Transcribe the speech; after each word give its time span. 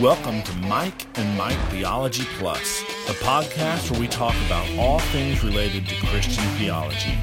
Welcome 0.00 0.44
to 0.44 0.56
Mike 0.58 1.06
and 1.18 1.36
Mike 1.36 1.58
Theology 1.70 2.22
Plus, 2.38 2.82
a 3.08 3.14
podcast 3.14 3.90
where 3.90 3.98
we 3.98 4.06
talk 4.06 4.32
about 4.46 4.64
all 4.78 5.00
things 5.00 5.42
related 5.42 5.88
to 5.88 6.06
Christian 6.06 6.44
theology. 6.56 7.18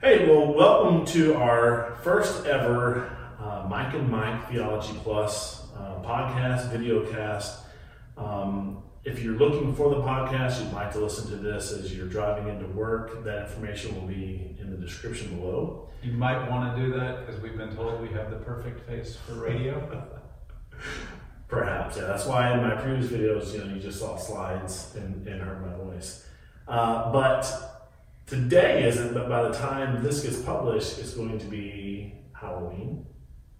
Hey, 0.00 0.26
well, 0.26 0.54
welcome 0.54 1.04
to 1.12 1.34
our 1.34 1.98
first 2.02 2.46
ever 2.46 3.14
uh, 3.38 3.66
Mike 3.68 3.92
and 3.92 4.10
Mike 4.10 4.48
Theology 4.48 4.94
Plus 5.02 5.66
uh, 5.76 6.00
podcast, 6.02 6.70
video 6.70 7.04
cast. 7.12 7.66
Um, 8.16 8.82
if 9.06 9.22
you're 9.22 9.34
looking 9.34 9.72
for 9.72 9.88
the 9.88 10.02
podcast, 10.02 10.60
you'd 10.60 10.72
like 10.72 10.92
to 10.92 10.98
listen 10.98 11.30
to 11.30 11.36
this 11.36 11.70
as 11.70 11.96
you're 11.96 12.08
driving 12.08 12.48
into 12.48 12.66
work, 12.66 13.22
that 13.22 13.42
information 13.44 13.94
will 13.94 14.08
be 14.08 14.56
in 14.58 14.68
the 14.68 14.76
description 14.76 15.38
below. 15.38 15.88
You 16.02 16.10
might 16.10 16.50
want 16.50 16.76
to 16.76 16.82
do 16.82 16.92
that 16.98 17.24
because 17.24 17.40
we've 17.40 17.56
been 17.56 17.74
told 17.74 18.02
we 18.02 18.08
have 18.08 18.30
the 18.30 18.38
perfect 18.38 18.84
face 18.84 19.16
for 19.24 19.34
radio. 19.34 20.08
Perhaps, 21.48 21.96
yeah. 21.96 22.06
That's 22.06 22.26
why 22.26 22.52
in 22.52 22.60
my 22.60 22.74
previous 22.74 23.06
videos, 23.06 23.52
you 23.52 23.60
know, 23.60 23.72
you 23.72 23.80
just 23.80 24.00
saw 24.00 24.16
slides 24.16 24.96
and, 24.96 25.24
and 25.28 25.40
heard 25.40 25.64
my 25.64 25.76
voice. 25.76 26.26
Uh, 26.66 27.12
but 27.12 27.46
today 28.26 28.88
isn't, 28.88 29.14
but 29.14 29.28
by 29.28 29.42
the 29.42 29.54
time 29.54 30.02
this 30.02 30.24
gets 30.24 30.42
published, 30.42 30.98
it's 30.98 31.14
going 31.14 31.38
to 31.38 31.46
be 31.46 32.12
Halloween 32.32 33.06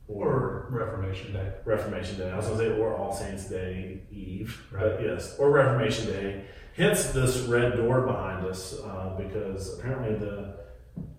or 0.08 0.66
Reformation 0.70 1.32
Day. 1.32 1.52
Reformation 1.64 2.18
Day. 2.18 2.30
I 2.30 2.36
was 2.36 2.46
going 2.46 2.58
to 2.58 2.64
say, 2.64 2.80
or 2.80 2.94
All 2.96 3.12
Saints 3.12 3.48
Day 3.48 4.02
Eve. 4.10 4.62
Right. 4.70 4.96
But 4.96 5.02
yes, 5.02 5.36
or 5.38 5.50
Reformation 5.50 6.06
Day. 6.06 6.44
Hence 6.76 7.06
this 7.06 7.38
red 7.40 7.76
door 7.76 8.02
behind 8.02 8.46
us, 8.46 8.78
uh, 8.80 9.16
because 9.16 9.78
apparently 9.78 10.14
the 10.16 10.56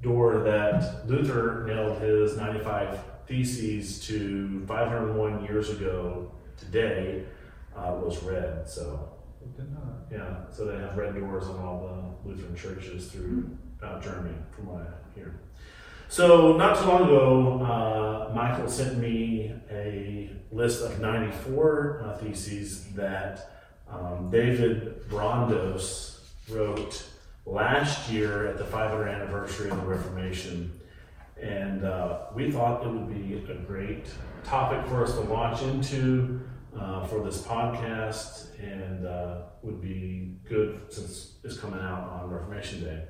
door 0.02 0.40
that 0.44 1.08
Luther 1.08 1.66
nailed 1.66 2.00
his 2.00 2.38
95 2.38 3.00
Theses 3.28 4.00
to 4.08 4.64
501 4.68 5.44
years 5.44 5.70
ago 5.70 6.32
today 6.56 7.26
uh, 7.76 8.00
was 8.02 8.24
red. 8.24 8.70
So, 8.70 9.10
yeah, 10.12 10.46
so 10.50 10.66
they 10.66 10.78
have 10.78 10.96
red 10.96 11.14
doors 11.14 11.46
on 11.48 11.60
all 11.60 12.16
the 12.24 12.30
Lutheran 12.30 12.56
churches 12.56 13.12
throughout 13.12 14.02
Germany, 14.02 14.36
from 14.52 14.68
what 14.68 14.82
I 14.82 15.20
hear. 15.20 15.42
So, 16.10 16.56
not 16.56 16.80
too 16.80 16.88
long 16.88 17.04
ago, 17.04 17.62
uh, 17.64 18.34
Michael 18.34 18.70
sent 18.70 18.98
me 18.98 19.54
a 19.70 20.30
list 20.52 20.82
of 20.82 21.02
94 21.02 22.02
uh, 22.06 22.18
theses 22.18 22.86
that 22.94 23.52
um, 23.90 24.30
David 24.32 25.08
Brondos 25.10 26.20
wrote 26.50 27.06
last 27.46 28.10
year 28.10 28.48
at 28.48 28.58
the 28.58 28.64
500th 28.64 29.14
anniversary 29.14 29.70
of 29.70 29.78
the 29.82 29.86
Reformation. 29.86 30.80
And 31.42 31.84
uh, 31.84 32.20
we 32.34 32.52
thought 32.52 32.86
it 32.86 32.90
would 32.90 33.10
be 33.14 33.36
a 33.52 33.56
great 33.56 34.06
topic 34.46 34.88
for 34.88 35.04
us 35.04 35.12
to 35.14 35.22
launch 35.22 35.62
into 35.62 36.40
uh, 36.80 37.06
for 37.06 37.24
this 37.24 37.42
podcast 37.42 38.58
and 38.60 39.06
uh, 39.06 39.42
would 39.62 39.82
be 39.82 40.38
good 40.48 40.80
since 40.90 41.34
it's 41.44 41.58
coming 41.58 41.82
out 41.82 42.10
on 42.10 42.30
Reformation 42.30 42.84
Day. 42.84 43.04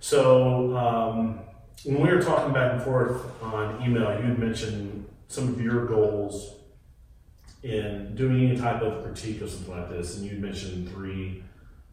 So, 0.00 0.76
um, 0.76 1.40
when 1.84 2.00
we 2.00 2.08
were 2.14 2.20
talking 2.22 2.52
back 2.52 2.72
and 2.72 2.82
forth 2.82 3.22
on 3.42 3.82
email, 3.82 4.16
you 4.18 4.24
had 4.26 4.38
mentioned 4.38 5.06
some 5.28 5.48
of 5.48 5.60
your 5.60 5.86
goals 5.86 6.54
in 7.62 8.14
doing 8.14 8.48
any 8.48 8.56
type 8.56 8.82
of 8.82 9.04
critique 9.04 9.42
or 9.42 9.48
something 9.48 9.76
like 9.76 9.88
this, 9.88 10.16
and 10.18 10.26
you 10.30 10.38
mentioned 10.38 10.88
three 10.90 11.42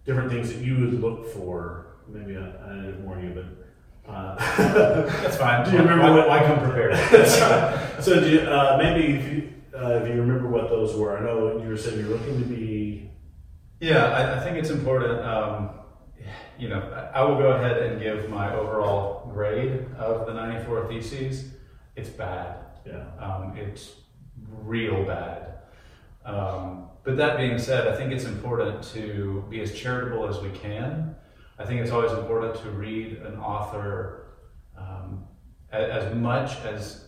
different 0.06 0.32
things 0.32 0.54
that 0.54 0.60
you 0.64 0.80
would 0.80 1.02
look 1.02 1.28
for. 1.34 1.88
Maybe 2.08 2.36
I, 2.38 2.42
I 2.42 2.76
didn't 2.76 3.04
warn 3.06 3.24
you, 3.24 3.34
but 3.34 4.12
uh, 4.12 4.36
That's 4.58 5.38
fine. 5.38 5.64
Do 5.66 5.72
you 5.72 5.78
remember 5.78 6.04
why, 6.04 6.12
what- 6.12 6.28
why 6.30 6.40
come 6.46 6.60
prepared? 6.60 6.96
so 8.04 8.20
do 8.20 8.30
you, 8.30 8.40
uh, 8.42 8.78
maybe 8.82 9.14
if 9.16 9.32
you, 9.34 9.54
uh, 9.76 9.92
if 10.02 10.08
you 10.08 10.16
remember 10.22 10.50
what 10.50 10.70
those 10.70 10.96
were. 10.96 11.18
I 11.18 11.22
know 11.22 11.62
you 11.62 11.70
were 11.70 11.78
saying 11.78 12.00
you're 12.00 12.10
looking 12.10 12.38
to 12.40 12.46
be 12.46 13.10
yeah, 13.80 14.06
I, 14.06 14.38
I 14.38 14.40
think 14.44 14.58
it's 14.58 14.70
important. 14.70 15.20
Um, 15.26 15.70
you 16.58 16.70
know, 16.70 17.10
I, 17.14 17.24
will 17.24 17.38
go 17.38 17.54
ahead 17.54 17.82
and 17.84 18.02
give 18.02 18.30
my 18.30 18.54
overall 18.54 19.30
grade 19.34 19.86
of 19.98 20.26
the 20.28 20.34
94 20.34 20.88
Theses. 20.88 21.46
It's 21.96 22.10
bad. 22.10 22.58
yeah 22.86 23.06
Um, 23.20 23.54
it's 23.58 23.94
real 24.64 25.04
bad. 25.04 25.60
Um, 26.26 26.90
but 27.04 27.18
that 27.18 27.38
being 27.38 27.60
said, 27.60 27.88
I 27.88 27.96
think 27.96 28.14
it's 28.14 28.26
important 28.26 28.84
to 28.94 29.46
be 29.50 29.62
as 29.62 29.74
charitable 29.74 30.28
as 30.28 30.40
we 30.40 30.52
can. 30.52 31.16
I 31.60 31.66
think 31.66 31.82
it's 31.82 31.92
always 31.92 32.12
important 32.12 32.56
to 32.64 32.70
read 32.70 33.18
an 33.18 33.38
author 33.40 34.28
um, 34.78 35.26
as 35.72 36.14
much 36.16 36.58
as 36.62 37.06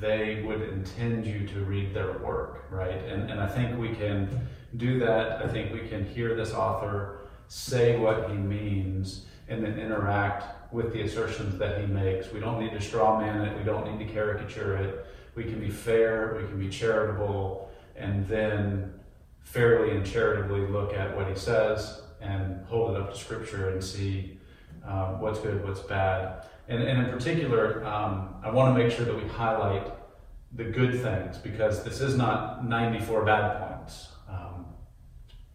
they 0.00 0.42
would 0.42 0.62
intend 0.62 1.26
you 1.26 1.46
to 1.48 1.64
read 1.64 1.94
their 1.94 2.18
work, 2.18 2.66
right? 2.70 3.04
And, 3.04 3.30
and 3.30 3.40
I 3.40 3.48
think 3.48 3.78
we 3.78 3.94
can 3.94 4.28
do 4.76 4.98
that. 5.00 5.42
I 5.42 5.48
think 5.48 5.72
we 5.72 5.88
can 5.88 6.04
hear 6.04 6.34
this 6.34 6.52
author 6.52 7.21
say 7.52 7.98
what 7.98 8.30
he 8.30 8.36
means 8.36 9.26
and 9.46 9.62
then 9.62 9.78
interact 9.78 10.72
with 10.72 10.90
the 10.94 11.02
assertions 11.02 11.58
that 11.58 11.78
he 11.78 11.86
makes. 11.86 12.32
We 12.32 12.40
don't 12.40 12.58
need 12.58 12.72
to 12.72 12.80
straw 12.80 13.20
man 13.20 13.42
it, 13.42 13.58
we 13.58 13.62
don't 13.62 13.86
need 13.86 14.06
to 14.06 14.10
caricature 14.10 14.74
it. 14.78 15.06
We 15.34 15.44
can 15.44 15.60
be 15.60 15.68
fair, 15.68 16.38
we 16.40 16.48
can 16.48 16.58
be 16.58 16.70
charitable, 16.70 17.70
and 17.94 18.26
then 18.26 18.94
fairly 19.42 19.94
and 19.94 20.06
charitably 20.06 20.66
look 20.66 20.94
at 20.94 21.14
what 21.14 21.28
he 21.28 21.34
says 21.34 22.00
and 22.22 22.64
hold 22.64 22.96
it 22.96 23.02
up 23.02 23.12
to 23.12 23.18
scripture 23.18 23.68
and 23.68 23.84
see 23.84 24.40
um, 24.86 25.20
what's 25.20 25.38
good, 25.40 25.62
what's 25.62 25.80
bad. 25.80 26.46
And, 26.68 26.82
and 26.82 27.06
in 27.06 27.12
particular, 27.12 27.84
um, 27.84 28.36
I 28.42 28.50
want 28.50 28.74
to 28.74 28.82
make 28.82 28.90
sure 28.90 29.04
that 29.04 29.14
we 29.14 29.28
highlight 29.28 29.92
the 30.52 30.64
good 30.64 31.02
things 31.02 31.36
because 31.36 31.84
this 31.84 32.00
is 32.00 32.16
not 32.16 32.66
94 32.66 33.26
bad 33.26 33.68
points, 33.68 34.08
um, 34.26 34.64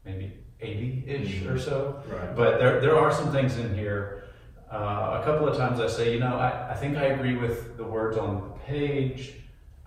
maybe 0.06 0.44
80 0.62 1.04
ish 1.08 1.46
or 1.46 1.60
so. 1.60 2.02
right. 2.08 2.36
But 2.36 2.60
there, 2.60 2.80
there 2.80 2.98
are 2.98 3.12
some 3.12 3.32
things 3.32 3.58
in 3.58 3.76
here. 3.76 4.24
Uh, 4.72 5.20
a 5.22 5.24
couple 5.24 5.48
of 5.48 5.58
times 5.58 5.80
I 5.80 5.88
say, 5.88 6.14
you 6.14 6.20
know, 6.20 6.36
I, 6.36 6.72
I 6.72 6.74
think 6.76 6.98
I 6.98 7.06
agree 7.06 7.36
with 7.36 7.78
the 7.78 7.84
words 7.84 8.18
on 8.18 8.36
the 8.36 8.42
page. 8.66 9.34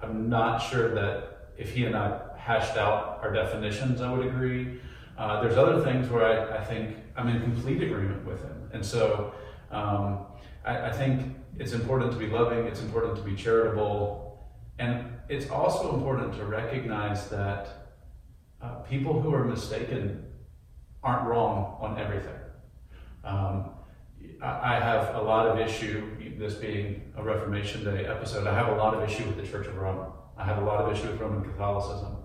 I'm 0.01 0.29
not 0.29 0.59
sure 0.59 0.95
that 0.95 1.51
if 1.59 1.75
he 1.75 1.85
and 1.85 1.97
I 1.97 2.21
hashed 2.39 2.77
out 2.77 3.21
our 3.23 3.33
definitions, 3.33 4.01
I 4.01 4.13
would 4.13 4.27
agree. 4.27 4.81
Uh, 5.19 5.43
there's 5.43 5.59
other 5.59 5.83
things 5.85 6.09
where 6.09 6.25
I, 6.25 6.59
I 6.59 6.65
think 6.65 6.97
I'm 7.17 7.29
in 7.29 7.43
complete 7.43 7.83
agreement 7.83 8.25
with 8.25 8.43
him. 8.43 8.71
And 8.73 8.85
so 8.85 9.35
um, 9.71 10.21
I, 10.65 10.87
I 10.89 10.93
think 10.93 11.37
it's 11.59 11.73
important 11.73 12.13
to 12.13 12.19
be 12.19 12.27
loving, 12.27 12.65
it's 12.65 12.81
important 12.81 13.17
to 13.17 13.23
be 13.23 13.35
charitable, 13.35 14.49
and 14.79 15.05
it's 15.29 15.51
also 15.51 15.95
important 15.95 16.33
to 16.35 16.45
recognize 16.47 17.29
that 17.29 17.69
uh, 18.63 18.77
people 18.77 19.21
who 19.21 19.35
are 19.35 19.45
mistaken 19.45 20.25
aren't 21.03 21.27
wrong 21.29 21.77
on 21.81 21.99
everything. 21.99 22.35
Um, 23.25 23.71
I 24.43 24.79
have 24.81 25.15
a 25.15 25.21
lot 25.21 25.47
of 25.47 25.59
issue, 25.59 26.17
this 26.39 26.55
being 26.55 27.13
a 27.17 27.23
Reformation 27.23 27.85
Day 27.85 28.07
episode, 28.07 28.47
I 28.47 28.55
have 28.55 28.69
a 28.69 28.77
lot 28.77 28.95
of 28.95 29.09
issue 29.09 29.25
with 29.27 29.37
the 29.37 29.47
Church 29.47 29.67
of 29.67 29.77
Rome. 29.77 30.13
I 30.37 30.45
have 30.45 30.59
a 30.59 30.65
lot 30.65 30.81
of 30.81 30.97
issue 30.97 31.11
with 31.11 31.21
Roman 31.21 31.43
Catholicism. 31.43 32.17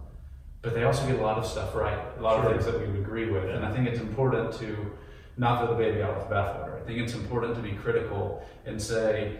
But 0.61 0.73
they 0.73 0.83
also 0.83 1.05
get 1.05 1.19
a 1.19 1.21
lot 1.21 1.37
of 1.37 1.45
stuff 1.45 1.75
right, 1.75 1.99
a 2.17 2.21
lot 2.21 2.41
Sure. 2.41 2.45
of 2.45 2.51
things 2.53 2.65
that 2.65 2.79
we 2.79 2.87
would 2.87 2.99
agree 3.01 3.29
with. 3.29 3.49
And 3.49 3.65
I 3.65 3.71
think 3.71 3.87
it's 3.87 3.99
important 3.99 4.53
to 4.59 4.93
not 5.37 5.59
throw 5.59 5.75
the 5.75 5.83
baby 5.83 6.01
out 6.01 6.15
with 6.17 6.29
the 6.29 6.33
bathwater. 6.35 6.81
I 6.81 6.85
think 6.85 6.99
it's 6.99 7.13
important 7.13 7.55
to 7.55 7.61
be 7.61 7.73
critical 7.73 8.45
and 8.65 8.81
say 8.81 9.37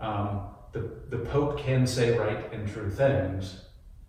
um, 0.00 0.48
the, 0.72 0.90
the 1.10 1.18
Pope 1.18 1.58
can 1.58 1.86
say 1.86 2.16
right 2.18 2.50
and 2.52 2.66
true 2.66 2.90
things 2.90 3.60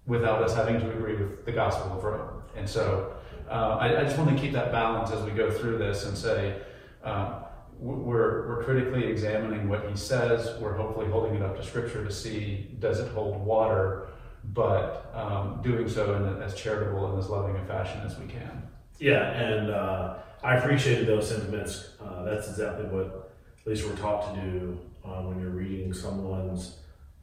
without 0.08 0.42
us 0.42 0.56
having 0.56 0.80
to 0.80 0.90
agree 0.92 1.16
with 1.16 1.46
the 1.46 1.52
Gospel 1.52 1.98
of 1.98 2.04
Rome. 2.04 2.42
And 2.56 2.68
so 2.70 3.14
uh, 3.50 3.78
I, 3.80 4.02
I 4.02 4.04
just 4.04 4.18
want 4.18 4.36
to 4.36 4.42
keep 4.42 4.54
that 4.54 4.72
balance 4.72 5.12
as 5.12 5.24
we 5.24 5.32
go 5.32 5.52
through 5.52 5.78
this 5.78 6.06
and 6.06 6.18
say 6.18 6.62
uh, 7.04 7.44
we're, 7.80 8.48
we're 8.48 8.64
critically 8.64 9.06
examining 9.06 9.70
what 9.70 9.90
he 9.90 9.96
says. 9.96 10.60
We're 10.60 10.76
hopefully 10.76 11.08
holding 11.08 11.36
it 11.36 11.42
up 11.42 11.58
to 11.58 11.64
Scripture 11.64 12.04
to 12.04 12.12
see 12.12 12.76
does 12.80 13.00
it 13.00 13.12
hold 13.12 13.44
water, 13.46 14.08
but 14.54 15.12
um, 15.14 15.62
doing 15.62 15.88
so 15.88 16.16
in 16.16 16.42
as 16.42 16.56
charitable 16.56 17.10
and 17.12 17.20
as 17.20 17.30
loving 17.30 17.56
a 17.58 17.66
fashion 17.66 18.02
as 18.02 18.18
we 18.18 18.28
can. 18.28 18.64
Yeah, 19.00 19.30
and 19.32 19.72
uh, 19.72 20.18
I 20.44 20.56
appreciated 20.56 21.08
those 21.08 21.28
sentiments. 21.28 21.90
Uh, 22.02 22.24
that's 22.24 22.48
exactly 22.48 22.86
what 22.86 23.32
at 23.60 23.68
least 23.68 23.86
we're 23.86 23.96
taught 23.98 24.34
to 24.34 24.42
do 24.42 24.80
uh, 25.04 25.22
when 25.24 25.40
you're 25.40 25.50
reading 25.50 25.94
someone's 25.94 26.78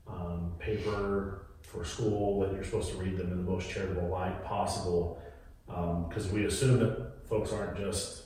um, 0.07 0.53
paper 0.59 1.47
for 1.63 1.85
school, 1.85 2.41
that 2.41 2.53
you're 2.53 2.65
supposed 2.65 2.91
to 2.91 2.97
read 2.97 3.17
them 3.17 3.33
in 3.33 3.45
the 3.45 3.51
most 3.51 3.71
charitable 3.71 4.09
light 4.09 4.45
possible. 4.45 5.23
Because 5.67 6.29
we 6.31 6.45
assume 6.45 6.79
that 6.81 7.27
folks 7.29 7.53
aren't 7.53 7.77
just 7.79 8.25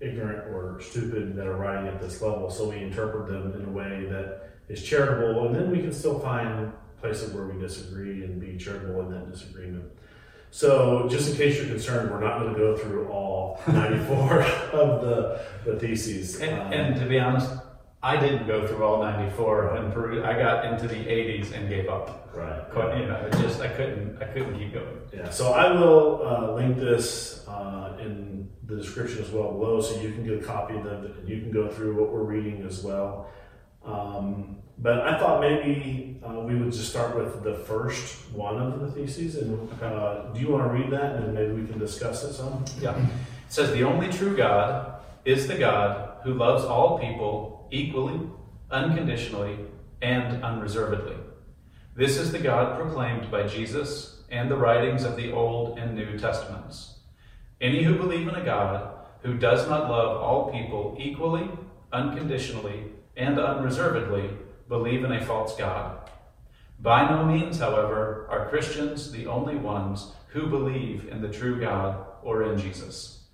ignorant 0.00 0.46
or 0.54 0.80
stupid 0.80 1.34
that 1.36 1.46
are 1.46 1.56
writing 1.56 1.88
at 1.88 2.00
this 2.00 2.22
level, 2.22 2.50
so 2.50 2.68
we 2.70 2.76
interpret 2.78 3.26
them 3.28 3.52
in 3.60 3.68
a 3.68 3.72
way 3.72 4.06
that 4.08 4.50
is 4.68 4.82
charitable, 4.82 5.46
and 5.46 5.54
then 5.54 5.70
we 5.70 5.80
can 5.80 5.92
still 5.92 6.18
find 6.20 6.72
places 7.00 7.32
where 7.34 7.46
we 7.46 7.60
disagree 7.60 8.24
and 8.24 8.40
be 8.40 8.56
charitable 8.56 9.00
in 9.02 9.10
that 9.10 9.30
disagreement. 9.30 9.84
So, 10.50 11.06
just 11.10 11.30
in 11.30 11.36
case 11.36 11.58
you're 11.58 11.66
concerned, 11.66 12.10
we're 12.10 12.20
not 12.20 12.38
going 12.40 12.54
to 12.54 12.58
go 12.58 12.76
through 12.76 13.08
all 13.08 13.60
94 13.68 14.42
of 14.72 15.02
the, 15.02 15.40
the 15.66 15.78
theses. 15.78 16.40
And, 16.40 16.58
Um, 16.62 16.72
and 16.72 16.96
to 17.00 17.06
be 17.06 17.18
honest, 17.18 17.50
I 18.02 18.16
didn't 18.16 18.46
go 18.46 18.66
through 18.66 18.84
all 18.84 19.02
94 19.02 19.76
and 19.76 19.92
Peru. 19.92 20.24
I 20.24 20.34
got 20.34 20.64
into 20.64 20.86
the 20.86 20.94
80s 20.94 21.52
and 21.52 21.68
gave 21.68 21.88
up. 21.88 22.30
Right. 22.32 22.62
Quite, 22.70 22.98
you 22.98 23.06
know, 23.06 23.16
it 23.16 23.32
just 23.32 23.60
I 23.60 23.68
couldn't 23.68 24.22
I 24.22 24.26
couldn't 24.26 24.56
keep 24.56 24.72
going. 24.72 25.00
Yeah, 25.12 25.30
so 25.30 25.52
I 25.52 25.72
will 25.72 26.22
uh, 26.24 26.52
link 26.52 26.76
this 26.76 27.44
uh, 27.48 27.96
in 27.98 28.48
the 28.64 28.76
description 28.76 29.20
as 29.24 29.30
well 29.30 29.50
below, 29.50 29.80
so 29.80 30.00
you 30.00 30.12
can 30.12 30.24
get 30.24 30.40
a 30.40 30.46
copy 30.46 30.76
of 30.76 30.84
them 30.84 31.06
and 31.06 31.28
you 31.28 31.40
can 31.40 31.50
go 31.50 31.68
through 31.68 31.98
what 31.98 32.12
we're 32.12 32.22
reading 32.22 32.64
as 32.64 32.84
well. 32.84 33.30
Um, 33.84 34.58
but 34.78 35.00
I 35.00 35.18
thought 35.18 35.40
maybe 35.40 36.20
uh, 36.24 36.38
we 36.40 36.54
would 36.54 36.72
just 36.72 36.90
start 36.90 37.16
with 37.16 37.42
the 37.42 37.54
first 37.54 38.30
one 38.30 38.60
of 38.60 38.80
the 38.80 38.90
theses. 38.92 39.34
And 39.36 39.82
uh, 39.82 40.32
do 40.32 40.38
you 40.38 40.48
want 40.48 40.64
to 40.64 40.72
read 40.72 40.90
that, 40.92 41.16
and 41.16 41.24
then 41.24 41.34
maybe 41.34 41.60
we 41.60 41.66
can 41.66 41.80
discuss 41.80 42.22
it 42.22 42.34
some? 42.34 42.64
Yeah. 42.80 42.96
It 42.96 43.08
says 43.48 43.72
the 43.72 43.82
only 43.82 44.08
true 44.12 44.36
God 44.36 45.00
is 45.24 45.48
the 45.48 45.56
God 45.56 46.18
who 46.22 46.34
loves 46.34 46.64
all 46.64 46.98
people 46.98 47.57
equally, 47.70 48.20
unconditionally, 48.70 49.58
and 50.02 50.42
unreservedly. 50.42 51.16
This 51.94 52.16
is 52.16 52.30
the 52.30 52.38
God 52.38 52.78
proclaimed 52.78 53.30
by 53.30 53.46
Jesus 53.46 54.22
and 54.30 54.50
the 54.50 54.56
writings 54.56 55.04
of 55.04 55.16
the 55.16 55.32
Old 55.32 55.78
and 55.78 55.94
New 55.94 56.18
Testaments. 56.18 56.98
Any 57.60 57.82
who 57.82 57.96
believe 57.96 58.28
in 58.28 58.34
a 58.34 58.44
God 58.44 58.94
who 59.22 59.34
does 59.34 59.68
not 59.68 59.90
love 59.90 60.22
all 60.22 60.52
people 60.52 60.96
equally, 61.00 61.50
unconditionally, 61.92 62.84
and 63.16 63.38
unreservedly 63.38 64.30
believe 64.68 65.04
in 65.04 65.12
a 65.12 65.24
false 65.24 65.56
God. 65.56 66.08
By 66.80 67.08
no 67.10 67.24
means, 67.24 67.58
however, 67.58 68.28
are 68.30 68.48
Christians 68.48 69.10
the 69.10 69.26
only 69.26 69.56
ones 69.56 70.12
who 70.28 70.46
believe 70.46 71.08
in 71.08 71.20
the 71.20 71.28
true 71.28 71.60
God 71.60 72.06
or 72.22 72.44
in 72.44 72.58
Jesus. 72.58 73.24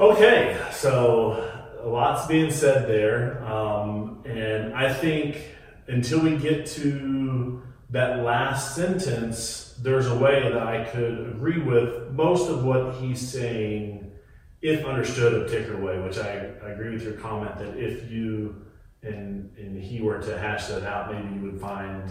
Okay, 0.00 0.58
so 0.72 1.65
lots 1.84 2.26
being 2.26 2.50
said 2.50 2.88
there. 2.88 3.44
Um, 3.44 4.22
and 4.24 4.74
I 4.74 4.92
think 4.92 5.42
until 5.86 6.20
we 6.20 6.36
get 6.36 6.66
to 6.66 7.62
that 7.90 8.22
last 8.24 8.74
sentence, 8.74 9.78
there's 9.82 10.06
a 10.06 10.16
way 10.16 10.42
that 10.42 10.58
I 10.58 10.84
could 10.84 11.28
agree 11.28 11.60
with 11.60 12.10
most 12.12 12.50
of 12.50 12.64
what 12.64 12.96
he's 12.96 13.20
saying 13.20 14.12
if 14.62 14.84
understood 14.84 15.34
a 15.34 15.44
particular 15.44 15.80
way, 15.80 16.00
which 16.00 16.18
I, 16.18 16.50
I 16.64 16.70
agree 16.70 16.90
with 16.90 17.02
your 17.02 17.12
comment 17.12 17.58
that 17.58 17.76
if 17.76 18.10
you 18.10 18.62
and, 19.02 19.52
and 19.56 19.80
he 19.80 20.00
were 20.00 20.18
to 20.18 20.38
hash 20.38 20.66
that 20.66 20.82
out, 20.82 21.12
maybe 21.12 21.34
you 21.34 21.42
would 21.42 21.60
find 21.60 22.10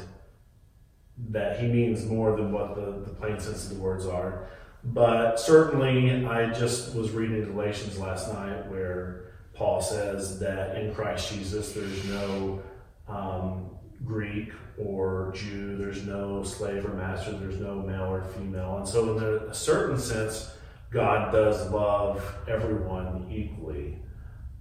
that 1.29 1.59
he 1.59 1.67
means 1.67 2.05
more 2.05 2.35
than 2.35 2.51
what 2.51 2.75
the, 2.75 3.03
the 3.05 3.13
plain 3.13 3.39
sense 3.39 3.69
of 3.69 3.77
the 3.77 3.83
words 3.83 4.05
are. 4.05 4.47
But 4.83 5.37
certainly, 5.39 6.25
I 6.25 6.51
just 6.51 6.95
was 6.95 7.11
reading 7.11 7.43
Galatians 7.43 7.97
last 7.97 8.31
night 8.31 8.69
where 8.69 9.24
Paul 9.55 9.81
says 9.81 10.39
that 10.39 10.77
in 10.77 10.93
Christ 10.93 11.31
Jesus, 11.31 11.73
there's 11.73 12.05
no 12.05 12.61
um, 13.07 13.69
Greek 14.03 14.51
or 14.77 15.31
Jew, 15.33 15.77
there's 15.77 16.05
no 16.05 16.43
slave 16.43 16.85
or 16.85 16.93
master, 16.93 17.31
there's 17.31 17.59
no 17.59 17.75
male 17.75 18.13
or 18.13 18.23
female. 18.23 18.77
And 18.77 18.87
so, 18.87 19.17
in 19.17 19.23
a 19.49 19.53
certain 19.53 19.97
sense, 19.97 20.51
God 20.91 21.31
does 21.31 21.69
love 21.71 22.21
everyone 22.47 23.27
equally. 23.31 23.97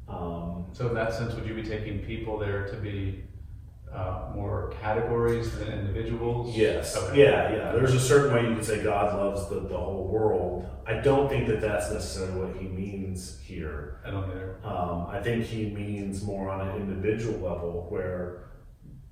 Um, 0.09 0.67
so, 0.73 0.89
in 0.89 0.95
that 0.95 1.13
sense, 1.13 1.35
would 1.35 1.47
you 1.47 1.55
be 1.55 1.63
taking 1.63 2.01
people 2.01 2.39
there 2.39 2.69
to 2.69 2.77
be 2.77 3.25
uh, 3.95 4.29
more 4.35 4.75
categories 4.83 5.57
than 5.57 5.69
individuals? 5.69 6.57
Yes. 6.57 6.97
Okay. 6.97 7.23
Yeah, 7.23 7.53
yeah. 7.53 7.73
There's 7.73 7.95
a 7.95 8.01
certain 8.01 8.35
way 8.35 8.49
you 8.49 8.57
could 8.57 8.65
say 8.65 8.83
God 8.83 9.17
loves 9.17 9.49
the, 9.49 9.61
the 9.61 9.77
whole 9.77 10.09
world. 10.09 10.69
I 10.87 10.95
don't 10.95 11.29
think 11.29 11.47
that 11.47 11.61
that's 11.61 11.91
necessarily 11.91 12.41
what 12.41 12.57
he 12.57 12.69
means 12.69 13.39
here. 13.41 14.01
I 14.05 14.11
don't 14.11 14.25
either. 14.25 14.59
Um, 14.65 15.07
I 15.09 15.21
think 15.21 15.45
he 15.45 15.67
means 15.71 16.23
more 16.23 16.51
on 16.51 16.69
an 16.69 16.77
individual 16.77 17.39
level 17.39 17.87
where 17.89 18.45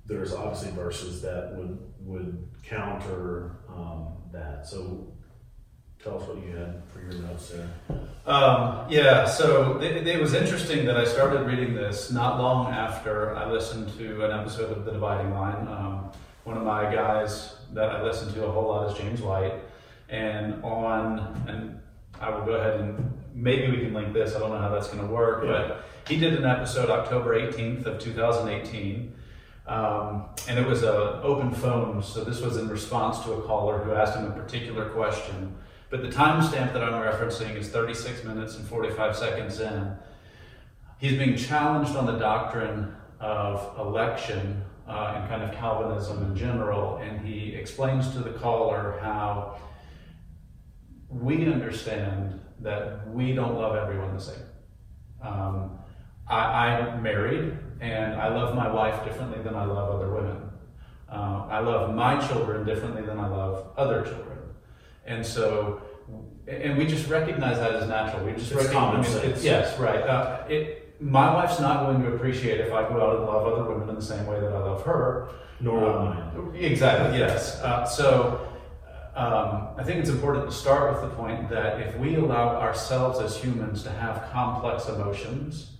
there's 0.05 0.33
obviously 0.33 0.71
verses 0.71 1.21
that 1.21 1.55
would 1.55 1.79
would 1.99 2.49
counter 2.63 3.59
um, 3.69 4.17
that. 4.33 4.67
So 4.67 5.12
tell 6.03 6.21
us 6.21 6.27
what 6.27 6.37
you 6.43 6.55
had 6.55 6.81
for 6.91 6.99
your 6.99 7.21
notes 7.21 7.49
there. 7.49 7.69
Um, 8.25 8.85
yeah, 8.89 9.25
so 9.25 9.79
it, 9.79 10.05
it, 10.05 10.19
was 10.19 10.33
interesting 10.33 10.85
that 10.85 10.97
I 10.97 11.05
started 11.05 11.47
reading 11.47 11.73
this 11.73 12.11
not 12.11 12.39
long 12.39 12.71
after 12.73 13.35
I 13.35 13.49
listened 13.49 13.97
to 13.97 14.25
an 14.25 14.31
episode 14.31 14.75
of 14.75 14.83
The 14.83 14.91
Dividing 14.91 15.33
Line. 15.33 15.67
Um, 15.67 16.11
one 16.43 16.57
of 16.57 16.63
my 16.63 16.93
guys 16.93 17.55
that 17.73 17.89
I 17.89 18.03
listen 18.03 18.33
to 18.33 18.45
a 18.45 18.51
whole 18.51 18.67
lot 18.67 18.91
is 18.91 18.97
James 18.97 19.21
White, 19.21 19.53
and 20.09 20.61
on 20.63 21.19
and 21.47 21.79
I 22.19 22.29
will 22.29 22.45
go 22.45 22.53
ahead 22.53 22.81
and 22.81 23.13
maybe 23.33 23.71
we 23.71 23.77
can 23.83 23.93
link 23.93 24.13
this. 24.13 24.35
I 24.35 24.39
don't 24.39 24.49
know 24.49 24.59
how 24.59 24.69
that's 24.69 24.87
going 24.87 25.05
to 25.05 25.13
work, 25.13 25.45
yeah. 25.45 25.51
but 25.51 25.85
he 26.07 26.19
did 26.19 26.33
an 26.33 26.45
episode 26.45 26.89
October 26.89 27.39
18th 27.39 27.85
of 27.85 27.99
2018. 27.99 29.13
Um, 29.65 30.25
and 30.49 30.59
it 30.59 30.67
was 30.67 30.83
an 30.83 30.89
open 30.89 31.53
phone, 31.53 32.03
so 32.03 32.25
this 32.25 32.41
was 32.41 32.57
in 32.57 32.67
response 32.67 33.19
to 33.21 33.31
a 33.31 33.41
caller 33.43 33.79
who 33.79 33.93
asked 33.93 34.17
him 34.17 34.25
a 34.25 34.31
particular 34.31 34.89
question. 34.89 35.55
But 35.93 36.01
the 36.01 36.09
timestamp 36.09 36.73
that 36.73 36.83
I'm 36.83 36.93
referencing 36.93 37.55
is 37.55 37.69
36 37.69 38.23
minutes 38.23 38.55
and 38.57 38.65
45 38.67 39.15
seconds 39.15 39.59
in. 39.59 39.95
He's 40.97 41.19
being 41.19 41.37
challenged 41.37 41.95
on 41.95 42.07
the 42.07 42.17
doctrine 42.17 42.95
of 43.19 43.77
election 43.77 44.63
uh, 44.87 45.13
and 45.15 45.29
kind 45.29 45.43
of 45.43 45.53
Calvinism 45.53 46.23
in 46.23 46.35
general, 46.35 46.97
and 46.97 47.23
he 47.23 47.53
explains 47.53 48.09
to 48.13 48.21
the 48.21 48.31
caller 48.31 48.97
how 49.03 49.59
we 51.09 51.45
understand 51.45 52.39
that 52.61 53.07
we 53.13 53.33
don't 53.33 53.53
love 53.53 53.75
everyone 53.75 54.15
the 54.15 54.19
same. 54.19 54.45
Um, 55.21 55.77
I, 56.27 56.69
am 56.69 57.03
married, 57.03 57.55
and 57.81 58.15
I 58.15 58.29
love 58.29 58.55
my 58.55 58.67
wife 58.67 59.05
differently 59.05 59.43
than 59.43 59.53
I 59.53 59.65
love 59.65 59.91
other 59.91 60.11
women. 60.11 60.41
Uh, 61.07 61.45
I 61.51 61.59
love 61.59 61.93
my 61.93 62.19
children 62.27 62.65
differently 62.65 63.03
than 63.03 63.19
I 63.19 63.27
love 63.27 63.67
other 63.77 64.01
children. 64.01 64.33
And 65.05 65.25
so, 65.25 65.81
and 66.47 66.77
we 66.77 66.85
just 66.85 67.09
recognize 67.09 67.57
that 67.57 67.75
as 67.75 67.87
natural. 67.87 68.25
We 68.25 68.33
just 68.33 68.51
it's 68.51 68.69
common 68.69 69.03
sense. 69.03 69.43
yes, 69.43 69.77
right. 69.79 70.01
Uh, 70.01 70.45
it, 70.47 71.01
my 71.01 71.33
wife's 71.33 71.59
not 71.59 71.85
going 71.85 72.01
to 72.03 72.13
appreciate 72.13 72.61
if 72.61 72.71
I 72.71 72.87
go 72.87 73.01
out 73.01 73.17
and 73.17 73.25
love 73.25 73.45
other 73.47 73.69
women 73.69 73.89
in 73.89 73.95
the 73.95 74.01
same 74.01 74.25
way 74.25 74.39
that 74.39 74.53
I 74.53 74.59
love 74.59 74.83
her. 74.83 75.29
Nor 75.59 75.85
um, 75.85 76.05
mine. 76.05 76.55
Exactly. 76.55 77.19
Yes. 77.19 77.61
Uh, 77.61 77.85
so. 77.85 78.47
Um, 79.15 79.67
I 79.77 79.83
think 79.83 79.99
it's 79.99 80.09
important 80.09 80.49
to 80.49 80.51
start 80.51 80.91
with 80.91 81.07
the 81.07 81.15
point 81.15 81.47
that 81.49 81.79
if 81.81 81.95
we 81.97 82.15
allow 82.15 82.59
ourselves 82.59 83.19
as 83.19 83.37
humans 83.37 83.83
to 83.83 83.91
have 83.91 84.27
complex 84.31 84.87
emotions, 84.87 85.73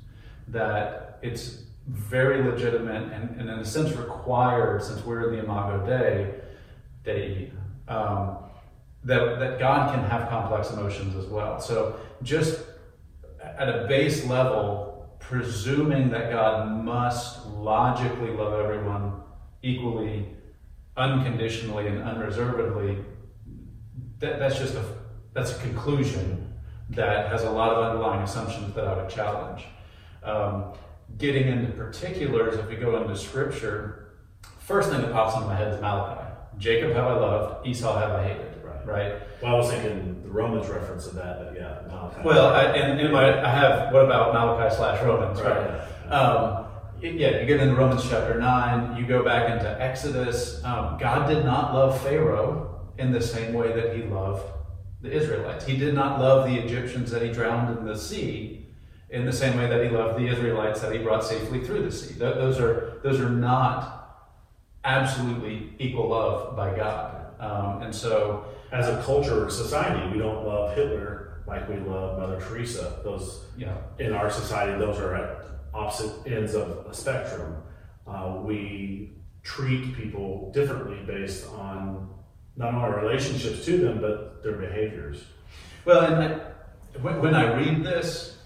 that 0.49 1.17
it's 1.23 1.63
very 1.87 2.43
legitimate 2.43 3.11
and, 3.11 3.39
and 3.39 3.49
in 3.49 3.59
a 3.59 3.65
sense 3.65 3.95
required, 3.95 4.83
since 4.83 5.03
we're 5.03 5.29
in 5.29 5.35
the 5.37 5.43
Imago 5.43 5.85
Dei, 5.85 6.33
Dei 7.03 7.51
um, 7.87 8.37
that, 9.05 9.39
that 9.39 9.59
God 9.59 9.93
can 9.93 10.03
have 10.09 10.29
complex 10.29 10.71
emotions 10.71 11.15
as 11.15 11.25
well. 11.25 11.59
So 11.59 11.99
just 12.21 12.61
at 13.41 13.67
a 13.67 13.85
base 13.87 14.25
level, 14.25 15.15
presuming 15.19 16.09
that 16.09 16.31
God 16.31 16.83
must 16.83 17.45
logically 17.47 18.31
love 18.31 18.53
everyone 18.53 19.21
equally, 19.61 20.27
unconditionally, 20.95 21.87
and 21.87 22.01
unreservedly, 22.01 22.97
that, 24.19 24.39
that's 24.39 24.57
just 24.57 24.75
a 24.75 24.83
that's 25.33 25.57
a 25.57 25.59
conclusion 25.61 26.53
that 26.91 27.29
has 27.29 27.43
a 27.43 27.49
lot 27.49 27.73
of 27.73 27.83
underlying 27.83 28.21
assumptions 28.21 28.73
that 28.75 28.87
I 28.87 29.01
would 29.01 29.09
challenge. 29.09 29.65
Um, 30.21 30.73
getting 31.17 31.47
into 31.47 31.71
particulars, 31.71 32.55
if 32.55 32.67
we 32.67 32.75
go 32.75 33.01
into 33.01 33.17
scripture, 33.17 34.13
first 34.59 34.91
thing 34.91 35.01
that 35.01 35.11
pops 35.11 35.35
into 35.35 35.47
my 35.47 35.55
head 35.55 35.73
is 35.73 35.81
Malachi. 35.81 36.29
Jacob 36.59 36.91
have 36.91 37.05
I 37.05 37.13
loved, 37.13 37.67
Esau 37.67 37.97
have 37.97 38.11
I 38.11 38.27
hated 38.27 38.52
right? 38.85 39.15
Well, 39.41 39.55
I 39.55 39.57
was 39.57 39.69
thinking 39.69 40.21
the 40.23 40.29
Romans 40.29 40.67
reference 40.67 41.07
of 41.07 41.15
that, 41.15 41.39
but 41.39 41.55
yeah, 41.55 41.81
Malachi. 41.87 42.21
Well, 42.23 42.53
I, 42.53 42.63
and 42.65 42.99
in 42.99 43.11
my, 43.11 43.43
I 43.43 43.49
have 43.49 43.93
what 43.93 44.05
about 44.05 44.33
Malachi 44.33 44.75
slash 44.75 45.03
Romans, 45.03 45.41
right? 45.41 45.69
right. 45.69 46.11
Um, 46.11 46.65
yeah, 47.01 47.39
you 47.41 47.45
get 47.45 47.59
into 47.59 47.75
Romans 47.75 48.07
chapter 48.09 48.39
nine. 48.39 48.95
You 48.97 49.05
go 49.05 49.23
back 49.23 49.49
into 49.51 49.81
Exodus. 49.81 50.63
Um, 50.63 50.97
God 50.97 51.27
did 51.27 51.43
not 51.43 51.73
love 51.73 52.01
Pharaoh 52.01 52.89
in 52.97 53.11
the 53.11 53.21
same 53.21 53.53
way 53.53 53.73
that 53.73 53.95
He 53.95 54.03
loved 54.03 54.43
the 55.01 55.11
Israelites. 55.11 55.65
He 55.65 55.75
did 55.75 55.93
not 55.93 56.19
love 56.19 56.49
the 56.49 56.57
Egyptians 56.57 57.11
that 57.11 57.21
He 57.21 57.31
drowned 57.31 57.77
in 57.77 57.85
the 57.85 57.97
sea 57.97 58.67
in 59.09 59.25
the 59.25 59.33
same 59.33 59.57
way 59.57 59.67
that 59.67 59.83
He 59.83 59.89
loved 59.89 60.17
the 60.17 60.27
Israelites 60.27 60.79
that 60.79 60.93
He 60.93 60.99
brought 60.99 61.25
safely 61.25 61.63
through 61.63 61.83
the 61.83 61.91
sea. 61.91 62.13
Those 62.13 62.59
are 62.59 63.01
those 63.03 63.19
are 63.19 63.29
not 63.29 63.99
absolutely 64.85 65.73
equal 65.79 66.09
love 66.09 66.55
by 66.55 66.75
God. 66.75 67.19
Um, 67.39 67.81
and 67.81 67.93
so 67.93 68.45
as 68.73 68.89
a 68.89 69.01
culture 69.03 69.45
or 69.45 69.49
society, 69.49 70.11
we 70.11 70.17
don't 70.17 70.45
love 70.45 70.75
Hitler 70.75 71.43
like 71.47 71.69
we 71.69 71.75
love 71.77 72.19
Mother 72.19 72.41
Teresa. 72.41 72.99
Those, 73.03 73.45
know, 73.65 73.77
in 73.99 74.13
our 74.13 74.29
society, 74.29 74.77
those 74.77 74.99
are 74.99 75.15
at 75.15 75.45
opposite 75.73 76.11
ends 76.25 76.55
of 76.55 76.85
a 76.89 76.93
spectrum. 76.93 77.57
Uh, 78.05 78.39
we 78.43 79.13
treat 79.43 79.95
people 79.95 80.51
differently 80.51 80.97
based 81.05 81.47
on 81.51 82.09
not 82.55 82.73
only 82.73 82.81
our 82.81 82.99
relationships 82.99 83.63
to 83.65 83.77
them, 83.77 84.01
but 84.01 84.43
their 84.43 84.53
behaviors. 84.57 85.23
Well, 85.85 86.01
and 86.01 86.15
I, 86.15 86.37
when, 87.01 87.21
when 87.21 87.35
I 87.35 87.53
read 87.55 87.83
this, 87.83 88.37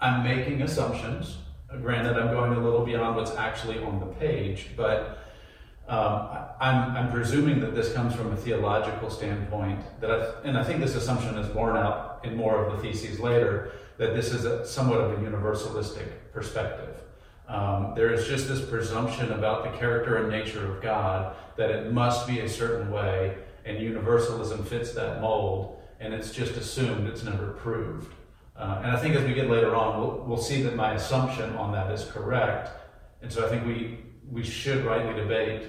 I'm 0.00 0.22
making 0.22 0.62
assumptions 0.62 1.38
Granted, 1.82 2.16
I'm 2.16 2.32
going 2.32 2.54
a 2.54 2.62
little 2.62 2.84
beyond 2.84 3.16
what's 3.16 3.34
actually 3.36 3.78
on 3.80 4.00
the 4.00 4.06
page, 4.06 4.70
but 4.74 5.18
um, 5.88 6.28
I'm, 6.60 6.96
I'm 6.96 7.10
presuming 7.10 7.60
that 7.60 7.74
this 7.74 7.92
comes 7.92 8.14
from 8.14 8.32
a 8.32 8.36
theological 8.36 9.08
standpoint. 9.10 9.80
That 10.00 10.10
I, 10.10 10.48
and 10.48 10.58
I 10.58 10.64
think 10.64 10.80
this 10.80 10.94
assumption 10.94 11.36
is 11.38 11.48
borne 11.48 11.76
out 11.76 12.20
in 12.24 12.36
more 12.36 12.64
of 12.64 12.76
the 12.76 12.82
theses 12.82 13.18
later. 13.18 13.72
That 13.96 14.14
this 14.14 14.32
is 14.32 14.44
a, 14.44 14.66
somewhat 14.66 15.00
of 15.00 15.12
a 15.12 15.16
universalistic 15.16 16.08
perspective. 16.32 17.00
Um, 17.48 17.94
there 17.96 18.12
is 18.12 18.28
just 18.28 18.48
this 18.48 18.60
presumption 18.60 19.32
about 19.32 19.64
the 19.64 19.78
character 19.78 20.16
and 20.16 20.28
nature 20.28 20.70
of 20.70 20.82
God 20.82 21.34
that 21.56 21.70
it 21.70 21.92
must 21.92 22.26
be 22.26 22.40
a 22.40 22.48
certain 22.48 22.90
way, 22.90 23.38
and 23.64 23.78
universalism 23.78 24.64
fits 24.64 24.92
that 24.92 25.22
mold, 25.22 25.80
and 26.00 26.12
it's 26.12 26.30
just 26.30 26.52
assumed, 26.56 27.08
it's 27.08 27.24
never 27.24 27.52
proved. 27.52 28.12
Uh, 28.54 28.82
and 28.84 28.90
I 28.90 29.00
think 29.00 29.14
as 29.14 29.24
we 29.24 29.32
get 29.32 29.48
later 29.48 29.74
on, 29.74 29.98
we'll, 29.98 30.24
we'll 30.26 30.36
see 30.36 30.62
that 30.62 30.76
my 30.76 30.94
assumption 30.94 31.56
on 31.56 31.72
that 31.72 31.90
is 31.90 32.04
correct. 32.04 32.70
And 33.22 33.32
so 33.32 33.46
I 33.46 33.48
think 33.48 33.66
we, 33.66 33.98
we 34.30 34.44
should 34.44 34.84
rightly 34.84 35.14
debate 35.14 35.62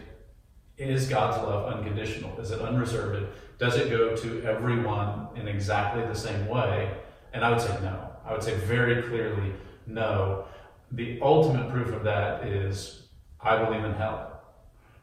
is 0.79 1.09
God's 1.09 1.37
love 1.43 1.73
unconditional? 1.73 2.39
Is 2.39 2.51
it 2.51 2.61
unreserved? 2.61 3.27
Does 3.57 3.75
it 3.75 3.89
go 3.89 4.15
to 4.15 4.43
everyone 4.43 5.27
in 5.35 5.47
exactly 5.47 6.05
the 6.05 6.15
same 6.15 6.47
way? 6.47 6.91
And 7.33 7.43
I 7.43 7.51
would 7.51 7.61
say 7.61 7.77
no. 7.81 8.09
I 8.25 8.31
would 8.31 8.43
say 8.43 8.55
very 8.55 9.01
clearly 9.03 9.53
no. 9.85 10.45
The 10.91 11.19
ultimate 11.21 11.69
proof 11.69 11.93
of 11.93 12.03
that 12.03 12.47
is 12.47 13.07
I 13.41 13.63
believe 13.63 13.83
in 13.83 13.93
hell. 13.93 14.41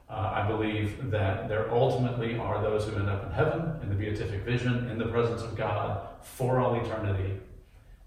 Uh, 0.09 0.33
I 0.35 0.47
believe 0.47 1.11
that 1.11 1.49
there 1.49 1.73
ultimately 1.73 2.38
are 2.38 2.62
those 2.62 2.87
who 2.87 2.97
end 2.97 3.09
up 3.09 3.25
in 3.26 3.33
heaven, 3.33 3.80
in 3.83 3.88
the 3.88 3.95
beatific 3.95 4.42
vision, 4.42 4.88
in 4.88 4.99
the 4.99 5.06
presence 5.06 5.42
of 5.42 5.56
God 5.56 6.06
for 6.23 6.61
all 6.61 6.75
eternity. 6.76 7.40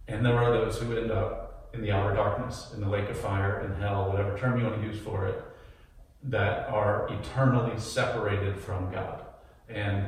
And 0.07 0.25
there 0.25 0.37
are 0.37 0.51
those 0.51 0.79
who 0.79 0.97
end 0.97 1.11
up 1.11 1.69
in 1.73 1.81
the 1.81 1.91
outer 1.91 2.15
darkness, 2.15 2.71
in 2.73 2.81
the 2.81 2.89
lake 2.89 3.09
of 3.09 3.17
fire, 3.17 3.61
in 3.61 3.79
hell, 3.81 4.09
whatever 4.09 4.37
term 4.37 4.59
you 4.59 4.65
want 4.65 4.81
to 4.81 4.87
use 4.87 4.99
for 4.99 5.27
it, 5.27 5.43
that 6.23 6.69
are 6.69 7.07
eternally 7.13 7.79
separated 7.79 8.59
from 8.59 8.91
God. 8.91 9.21
And 9.67 10.07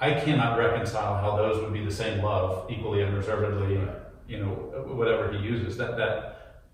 I 0.00 0.14
cannot 0.14 0.58
reconcile 0.58 1.16
how 1.18 1.36
those 1.36 1.62
would 1.62 1.72
be 1.72 1.84
the 1.84 1.92
same 1.92 2.22
love, 2.22 2.70
equally 2.70 3.04
unreservedly, 3.04 3.80
you 4.26 4.38
know, 4.38 4.50
whatever 4.94 5.32
he 5.32 5.38
uses. 5.38 5.76
That 5.76 5.96
that 5.96 6.64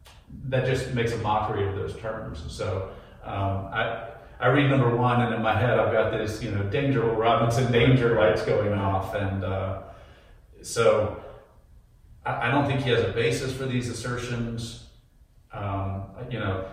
that 0.46 0.66
just 0.66 0.94
makes 0.94 1.12
a 1.12 1.18
mockery 1.18 1.68
of 1.68 1.76
those 1.76 1.94
terms. 1.96 2.42
So 2.48 2.90
um, 3.22 3.66
I 3.66 4.08
I 4.40 4.48
read 4.48 4.70
number 4.70 4.94
one, 4.96 5.20
and 5.20 5.34
in 5.34 5.42
my 5.42 5.54
head 5.54 5.78
I've 5.78 5.92
got 5.92 6.10
this, 6.10 6.42
you 6.42 6.50
know, 6.50 6.62
danger 6.64 7.02
Robinson 7.02 7.70
danger 7.70 8.18
lights 8.18 8.42
going 8.42 8.72
off, 8.72 9.14
and 9.14 9.44
uh, 9.44 9.82
so 10.62 11.22
I, 12.24 12.48
I, 12.48 12.50
don't 12.50 12.66
think 12.66 12.80
he 12.80 12.90
has 12.90 13.04
a 13.04 13.12
basis 13.12 13.52
for 13.52 13.66
these 13.66 13.88
assertions. 13.88 14.86
Um, 15.52 16.04
you 16.30 16.38
know, 16.38 16.66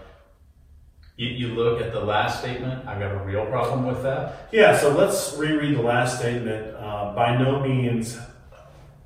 you, 1.17 1.29
you 1.29 1.47
look 1.53 1.81
at 1.81 1.93
the 1.93 1.99
last 1.99 2.39
statement, 2.39 2.87
I've 2.87 2.99
got 2.99 3.11
a 3.11 3.23
real 3.23 3.45
problem 3.45 3.85
with 3.85 4.03
that. 4.03 4.49
Yeah, 4.51 4.77
so 4.77 4.95
let's 4.95 5.35
reread 5.37 5.77
the 5.77 5.81
last 5.81 6.19
statement. 6.19 6.75
Uh, 6.75 7.13
by 7.15 7.37
no 7.37 7.61
means, 7.61 8.17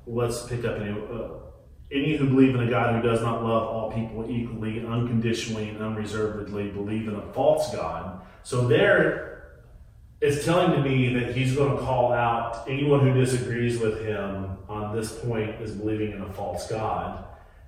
let's 0.06 0.46
pick 0.46 0.64
up 0.64 0.80
any. 0.80 0.90
Uh, 0.90 1.40
any 1.92 2.16
who 2.16 2.28
believe 2.28 2.54
in 2.54 2.62
a 2.62 2.70
God 2.70 2.94
who 2.94 3.02
does 3.02 3.20
not 3.20 3.42
love 3.42 3.64
all 3.64 3.90
people 3.92 4.30
equally, 4.30 4.86
unconditionally, 4.86 5.70
and 5.70 5.82
unreservedly 5.82 6.70
believe 6.70 7.08
in 7.08 7.16
a 7.16 7.32
false 7.32 7.74
God. 7.74 8.20
So 8.44 8.68
there, 8.68 9.62
it's 10.20 10.44
telling 10.44 10.70
to 10.72 10.88
me 10.88 11.12
that 11.14 11.34
he's 11.34 11.56
going 11.56 11.76
to 11.76 11.82
call 11.82 12.12
out 12.12 12.64
anyone 12.68 13.00
who 13.00 13.12
disagrees 13.18 13.78
with 13.78 14.04
him 14.04 14.56
on 14.68 14.94
this 14.94 15.18
point 15.18 15.60
is 15.60 15.72
believing 15.72 16.12
in 16.12 16.22
a 16.22 16.32
false 16.32 16.68
God. 16.68 17.24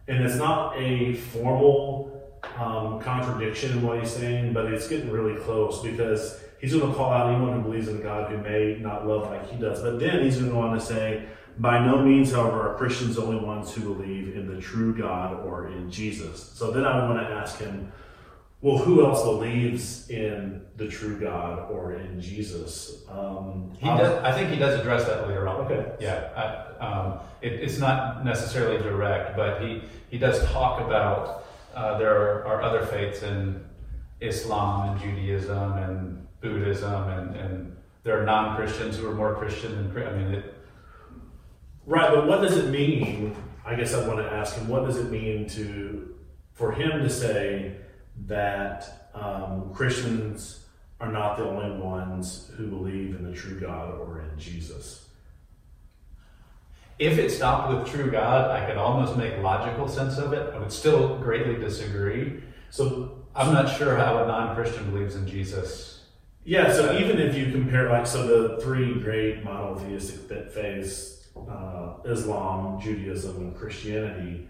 And 0.06 0.22
it's 0.22 0.36
not 0.36 0.78
a 0.78 1.14
formal 1.14 2.21
um, 2.58 3.00
contradiction 3.00 3.72
in 3.72 3.82
what 3.82 4.00
he's 4.00 4.10
saying, 4.10 4.52
but 4.52 4.66
it's 4.66 4.88
getting 4.88 5.10
really 5.10 5.38
close 5.40 5.82
because 5.82 6.40
he's 6.60 6.74
going 6.74 6.90
to 6.90 6.96
call 6.96 7.12
out 7.12 7.32
anyone 7.32 7.54
who 7.54 7.62
believes 7.62 7.88
in 7.88 8.02
God 8.02 8.30
who 8.30 8.38
may 8.38 8.78
not 8.80 9.06
love 9.06 9.30
like 9.30 9.48
he 9.50 9.56
does. 9.56 9.82
But 9.82 9.98
then 10.00 10.22
he's 10.24 10.36
going 10.36 10.48
to 10.48 10.52
go 10.52 10.60
on 10.60 10.74
to 10.74 10.80
say, 10.80 11.26
by 11.58 11.84
no 11.84 12.02
means, 12.02 12.32
however, 12.32 12.70
are 12.70 12.76
Christians 12.76 13.16
the 13.16 13.22
only 13.22 13.44
ones 13.44 13.74
who 13.74 13.94
believe 13.94 14.34
in 14.34 14.54
the 14.54 14.60
true 14.60 14.96
God 14.96 15.44
or 15.44 15.68
in 15.68 15.90
Jesus. 15.90 16.52
So 16.54 16.70
then 16.70 16.84
I 16.84 17.06
want 17.08 17.20
to 17.20 17.34
ask 17.34 17.58
him, 17.58 17.92
well, 18.62 18.78
who 18.78 19.04
else 19.04 19.24
believes 19.24 20.08
in 20.08 20.64
the 20.76 20.86
true 20.86 21.18
God 21.18 21.70
or 21.70 21.94
in 21.94 22.20
Jesus? 22.20 23.04
Um, 23.10 23.72
he 23.78 23.86
does, 23.86 24.22
I 24.22 24.32
think 24.32 24.50
he 24.50 24.56
does 24.56 24.78
address 24.78 25.04
that 25.06 25.26
later 25.26 25.48
on. 25.48 25.62
Okay. 25.62 25.92
Yeah. 26.00 26.68
I, 26.80 26.84
um, 26.84 27.18
it, 27.42 27.54
it's 27.54 27.78
not 27.78 28.24
necessarily 28.24 28.78
direct, 28.78 29.36
but 29.36 29.62
he, 29.62 29.82
he 30.10 30.18
does 30.18 30.44
talk 30.52 30.80
about 30.80 31.41
uh, 31.74 31.98
there 31.98 32.16
are, 32.16 32.46
are, 32.46 32.62
other 32.62 32.84
faiths 32.86 33.22
in 33.22 33.64
Islam 34.20 34.90
and 34.90 35.00
Judaism 35.00 35.72
and 35.74 36.26
Buddhism, 36.40 37.08
and, 37.08 37.36
and 37.36 37.76
there 38.02 38.20
are 38.20 38.24
non 38.24 38.56
Christians 38.56 38.96
who 38.96 39.08
are 39.08 39.14
more 39.14 39.34
Christian 39.34 39.92
than 39.92 40.06
I 40.06 40.12
mean, 40.12 40.34
it, 40.34 40.54
right. 41.86 42.12
But 42.12 42.26
what 42.26 42.40
does 42.40 42.56
it 42.56 42.70
mean? 42.70 43.36
I 43.64 43.74
guess 43.74 43.94
I 43.94 44.06
want 44.06 44.18
to 44.18 44.30
ask 44.30 44.56
him. 44.56 44.68
What 44.68 44.86
does 44.86 44.96
it 44.98 45.10
mean 45.10 45.48
to 45.50 46.14
for 46.52 46.72
him 46.72 47.00
to 47.00 47.08
say 47.08 47.76
that 48.26 49.10
um, 49.14 49.72
Christians 49.72 50.66
are 51.00 51.10
not 51.10 51.36
the 51.36 51.44
only 51.44 51.80
ones 51.80 52.50
who 52.56 52.66
believe 52.66 53.14
in 53.14 53.24
the 53.24 53.32
true 53.32 53.58
God 53.58 53.98
or 53.98 54.20
in 54.20 54.38
Jesus? 54.38 55.08
If 57.02 57.18
it 57.18 57.30
stopped 57.30 57.74
with 57.74 57.92
true 57.92 58.12
God, 58.12 58.52
I 58.52 58.64
could 58.64 58.76
almost 58.76 59.16
make 59.16 59.36
logical 59.42 59.88
sense 59.88 60.18
of 60.18 60.32
it. 60.32 60.54
I 60.54 60.58
would 60.60 60.70
still 60.70 61.18
greatly 61.18 61.56
disagree. 61.56 62.44
So 62.70 63.26
I'm 63.34 63.52
not 63.52 63.76
sure 63.76 63.96
how 63.96 64.22
a 64.22 64.26
non-Christian 64.28 64.88
believes 64.92 65.16
in 65.16 65.26
Jesus. 65.26 66.04
Yeah, 66.44 66.72
so 66.72 66.96
even 66.96 67.18
if 67.18 67.36
you 67.36 67.50
compare, 67.50 67.90
like, 67.90 68.06
so 68.06 68.24
the 68.24 68.62
three 68.62 69.00
great 69.00 69.42
monotheistic 69.42 70.52
faiths, 70.52 71.26
uh, 71.36 71.94
Islam, 72.04 72.80
Judaism, 72.80 73.36
and 73.38 73.56
Christianity, 73.56 74.48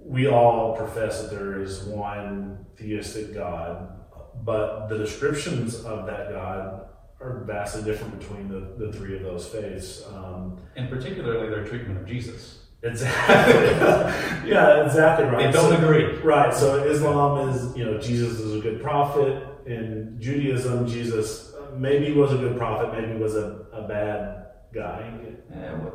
we 0.00 0.28
all 0.28 0.74
profess 0.78 1.20
that 1.20 1.30
there 1.30 1.60
is 1.60 1.82
one 1.82 2.64
theistic 2.76 3.34
God, 3.34 4.00
but 4.44 4.88
the 4.88 4.96
descriptions 4.96 5.84
of 5.84 6.06
that 6.06 6.30
God 6.30 6.86
are 7.20 7.44
vastly 7.46 7.82
different 7.82 8.18
between 8.18 8.48
the, 8.48 8.84
the 8.84 8.92
three 8.92 9.16
of 9.16 9.22
those 9.22 9.46
faiths. 9.48 10.04
Um, 10.12 10.58
and 10.76 10.88
particularly 10.88 11.48
their 11.48 11.64
treatment 11.64 11.98
of 11.98 12.06
Jesus. 12.06 12.66
Exactly. 12.82 13.54
yeah, 14.50 14.84
exactly 14.84 15.26
right. 15.26 15.46
They 15.46 15.52
don't 15.52 15.70
so, 15.70 15.76
agree. 15.76 16.18
Right. 16.18 16.54
So 16.54 16.84
Islam 16.84 17.48
is, 17.48 17.76
you 17.76 17.84
know, 17.84 17.98
Jesus 17.98 18.38
is 18.38 18.54
a 18.54 18.60
good 18.60 18.82
prophet. 18.82 19.42
In 19.66 20.16
Judaism, 20.20 20.86
Jesus 20.86 21.54
maybe 21.76 22.12
was 22.12 22.32
a 22.32 22.36
good 22.36 22.56
prophet, 22.56 22.92
maybe 22.92 23.18
was 23.18 23.34
a, 23.34 23.66
a 23.72 23.86
bad 23.88 24.46
guy. 24.72 25.12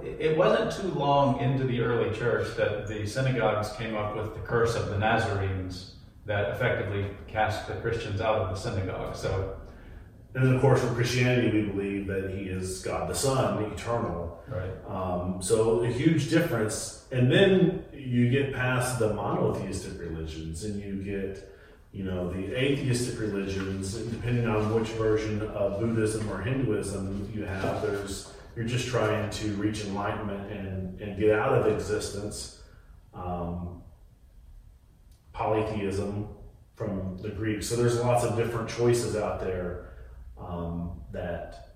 It 0.03 0.37
wasn't 0.37 0.71
too 0.71 0.97
long 0.97 1.39
into 1.39 1.65
the 1.65 1.81
early 1.81 2.15
church 2.17 2.55
that 2.57 2.87
the 2.87 3.05
synagogues 3.05 3.71
came 3.73 3.95
up 3.95 4.15
with 4.15 4.33
the 4.33 4.41
curse 4.41 4.75
of 4.75 4.89
the 4.89 4.97
Nazarenes 4.97 5.93
that 6.25 6.49
effectively 6.49 7.05
cast 7.27 7.67
the 7.67 7.75
Christians 7.75 8.21
out 8.21 8.37
of 8.41 8.49
the 8.49 8.55
synagogue. 8.55 9.15
So 9.15 9.57
and 10.33 10.45
then, 10.45 10.55
of 10.55 10.61
course, 10.61 10.81
for 10.81 10.93
Christianity, 10.93 11.49
we 11.51 11.67
believe 11.67 12.07
that 12.07 12.31
He 12.31 12.45
is 12.45 12.81
God 12.81 13.09
the 13.09 13.15
Son, 13.15 13.63
eternal. 13.65 14.41
Right. 14.47 14.71
Um, 14.87 15.41
so 15.41 15.81
a 15.81 15.87
huge 15.87 16.29
difference. 16.29 17.05
And 17.11 17.29
then 17.29 17.83
you 17.93 18.29
get 18.29 18.53
past 18.53 18.99
the 18.99 19.13
monotheistic 19.13 19.99
religions, 19.99 20.63
and 20.63 20.81
you 20.81 21.03
get, 21.03 21.53
you 21.91 22.05
know, 22.05 22.31
the 22.31 22.57
atheistic 22.57 23.19
religions. 23.19 23.95
Depending 23.95 24.47
on 24.47 24.73
which 24.73 24.89
version 24.89 25.41
of 25.49 25.81
Buddhism 25.81 26.31
or 26.31 26.41
Hinduism 26.41 27.31
you 27.35 27.43
have, 27.43 27.81
there's 27.81 28.31
you're 28.55 28.65
just 28.65 28.87
trying 28.87 29.29
to 29.29 29.47
reach 29.55 29.83
enlightenment 29.83 30.49
and 30.51 31.01
and 31.01 31.19
get 31.19 31.37
out 31.37 31.53
of 31.53 31.67
existence. 31.67 32.61
Um, 33.13 33.81
polytheism 35.33 36.29
from 36.75 37.17
the 37.21 37.29
Greeks. 37.29 37.67
So 37.67 37.75
there's 37.75 37.99
lots 37.99 38.23
of 38.23 38.37
different 38.37 38.69
choices 38.69 39.15
out 39.15 39.39
there 39.39 39.90
um, 40.47 41.01
that 41.11 41.71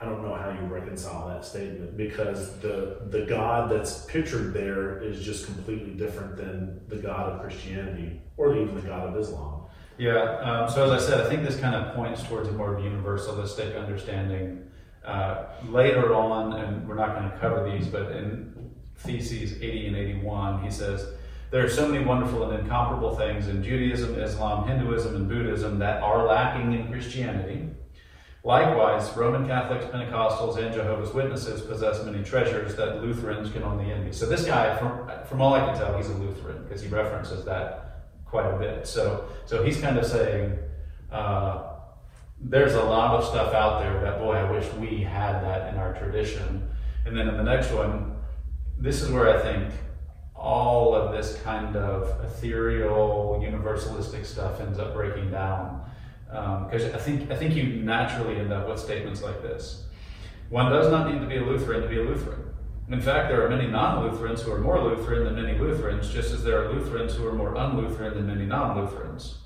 I 0.00 0.04
don't 0.04 0.22
know 0.22 0.34
how 0.34 0.50
you 0.50 0.66
reconcile 0.66 1.28
that 1.28 1.44
statement 1.44 1.96
because 1.96 2.58
the 2.58 3.06
the 3.08 3.24
God 3.26 3.70
that's 3.70 4.04
pictured 4.04 4.52
there 4.52 4.98
is 5.02 5.24
just 5.24 5.46
completely 5.46 5.94
different 5.94 6.36
than 6.36 6.80
the 6.88 6.96
God 6.96 7.32
of 7.32 7.40
Christianity 7.40 8.20
or 8.36 8.54
even 8.56 8.74
the 8.74 8.82
God 8.82 9.08
of 9.08 9.16
Islam. 9.16 9.62
Yeah. 9.98 10.38
Um, 10.40 10.70
so 10.70 10.84
as 10.84 11.02
I 11.02 11.06
said, 11.06 11.20
I 11.24 11.28
think 11.28 11.44
this 11.44 11.58
kind 11.58 11.74
of 11.74 11.94
points 11.94 12.22
towards 12.24 12.48
a 12.48 12.52
more 12.52 12.76
universalistic 12.76 13.78
understanding. 13.78 14.62
Uh, 15.02 15.46
later 15.68 16.14
on, 16.14 16.52
and 16.54 16.86
we're 16.86 16.96
not 16.96 17.14
going 17.14 17.30
to 17.30 17.38
cover 17.38 17.70
these, 17.70 17.86
but 17.86 18.10
in 18.10 18.52
Theses 18.98 19.54
80 19.62 19.86
and 19.86 19.96
81, 19.96 20.64
he 20.64 20.70
says 20.70 21.06
there 21.50 21.64
are 21.64 21.68
so 21.68 21.88
many 21.88 22.04
wonderful 22.04 22.50
and 22.50 22.60
incomparable 22.60 23.16
things 23.16 23.48
in 23.48 23.62
Judaism, 23.62 24.18
Islam, 24.18 24.66
Hinduism, 24.66 25.14
and 25.14 25.28
Buddhism 25.28 25.78
that 25.78 26.02
are 26.02 26.26
lacking 26.26 26.72
in 26.72 26.90
Christianity. 26.90 27.68
Likewise, 28.42 29.14
Roman 29.16 29.46
Catholics, 29.46 29.84
Pentecostals, 29.86 30.56
and 30.56 30.72
Jehovah's 30.72 31.12
Witnesses 31.12 31.60
possess 31.62 32.04
many 32.04 32.22
treasures 32.22 32.76
that 32.76 33.02
Lutherans 33.02 33.50
can 33.50 33.64
only 33.64 33.90
envy. 33.90 34.12
So 34.12 34.26
this 34.26 34.44
guy, 34.44 34.76
from, 34.76 35.10
from 35.28 35.40
all 35.40 35.54
I 35.54 35.64
can 35.66 35.76
tell, 35.76 35.96
he's 35.96 36.08
a 36.08 36.14
Lutheran 36.14 36.62
because 36.62 36.80
he 36.80 36.88
references 36.88 37.44
that 37.44 37.86
quite 38.24 38.46
a 38.46 38.56
bit. 38.58 38.86
So, 38.86 39.28
so 39.46 39.64
he's 39.64 39.80
kind 39.80 39.98
of 39.98 40.06
saying, 40.06 40.58
uh, 41.10 41.74
there's 42.40 42.74
a 42.74 42.82
lot 42.82 43.14
of 43.14 43.24
stuff 43.24 43.54
out 43.54 43.80
there 43.80 44.00
that, 44.02 44.18
boy, 44.18 44.34
I 44.34 44.50
wish 44.50 44.70
we 44.74 45.02
had 45.02 45.42
that 45.42 45.72
in 45.72 45.80
our 45.80 45.94
tradition. 45.94 46.68
And 47.04 47.16
then 47.16 47.28
in 47.28 47.36
the 47.36 47.42
next 47.42 47.72
one, 47.72 48.16
this 48.78 49.02
is 49.02 49.10
where 49.10 49.36
I 49.36 49.42
think 49.42 49.72
all 50.46 50.94
of 50.94 51.12
this 51.12 51.40
kind 51.42 51.74
of 51.74 52.24
ethereal, 52.24 53.42
universalistic 53.44 54.24
stuff 54.24 54.60
ends 54.60 54.78
up 54.78 54.94
breaking 54.94 55.28
down. 55.28 55.82
Because 56.28 56.84
um, 56.84 56.94
I 56.94 56.98
think 56.98 57.30
I 57.32 57.36
think 57.36 57.56
you 57.56 57.64
naturally 57.64 58.36
end 58.36 58.52
up 58.52 58.68
with 58.68 58.78
statements 58.78 59.22
like 59.22 59.42
this. 59.42 59.84
One 60.48 60.70
does 60.70 60.88
not 60.88 61.12
need 61.12 61.20
to 61.20 61.26
be 61.26 61.38
a 61.38 61.44
Lutheran 61.44 61.82
to 61.82 61.88
be 61.88 61.98
a 61.98 62.04
Lutheran. 62.04 62.44
In 62.88 63.00
fact, 63.00 63.28
there 63.28 63.44
are 63.44 63.48
many 63.48 63.66
non-Lutherans 63.66 64.42
who 64.42 64.52
are 64.52 64.60
more 64.60 64.80
Lutheran 64.80 65.24
than 65.24 65.34
many 65.34 65.58
Lutherans, 65.58 66.08
just 66.12 66.32
as 66.32 66.44
there 66.44 66.62
are 66.62 66.72
Lutherans 66.72 67.16
who 67.16 67.26
are 67.26 67.32
more 67.32 67.56
un-Lutheran 67.56 68.14
than 68.14 68.28
many 68.28 68.46
non-Lutherans. 68.46 69.38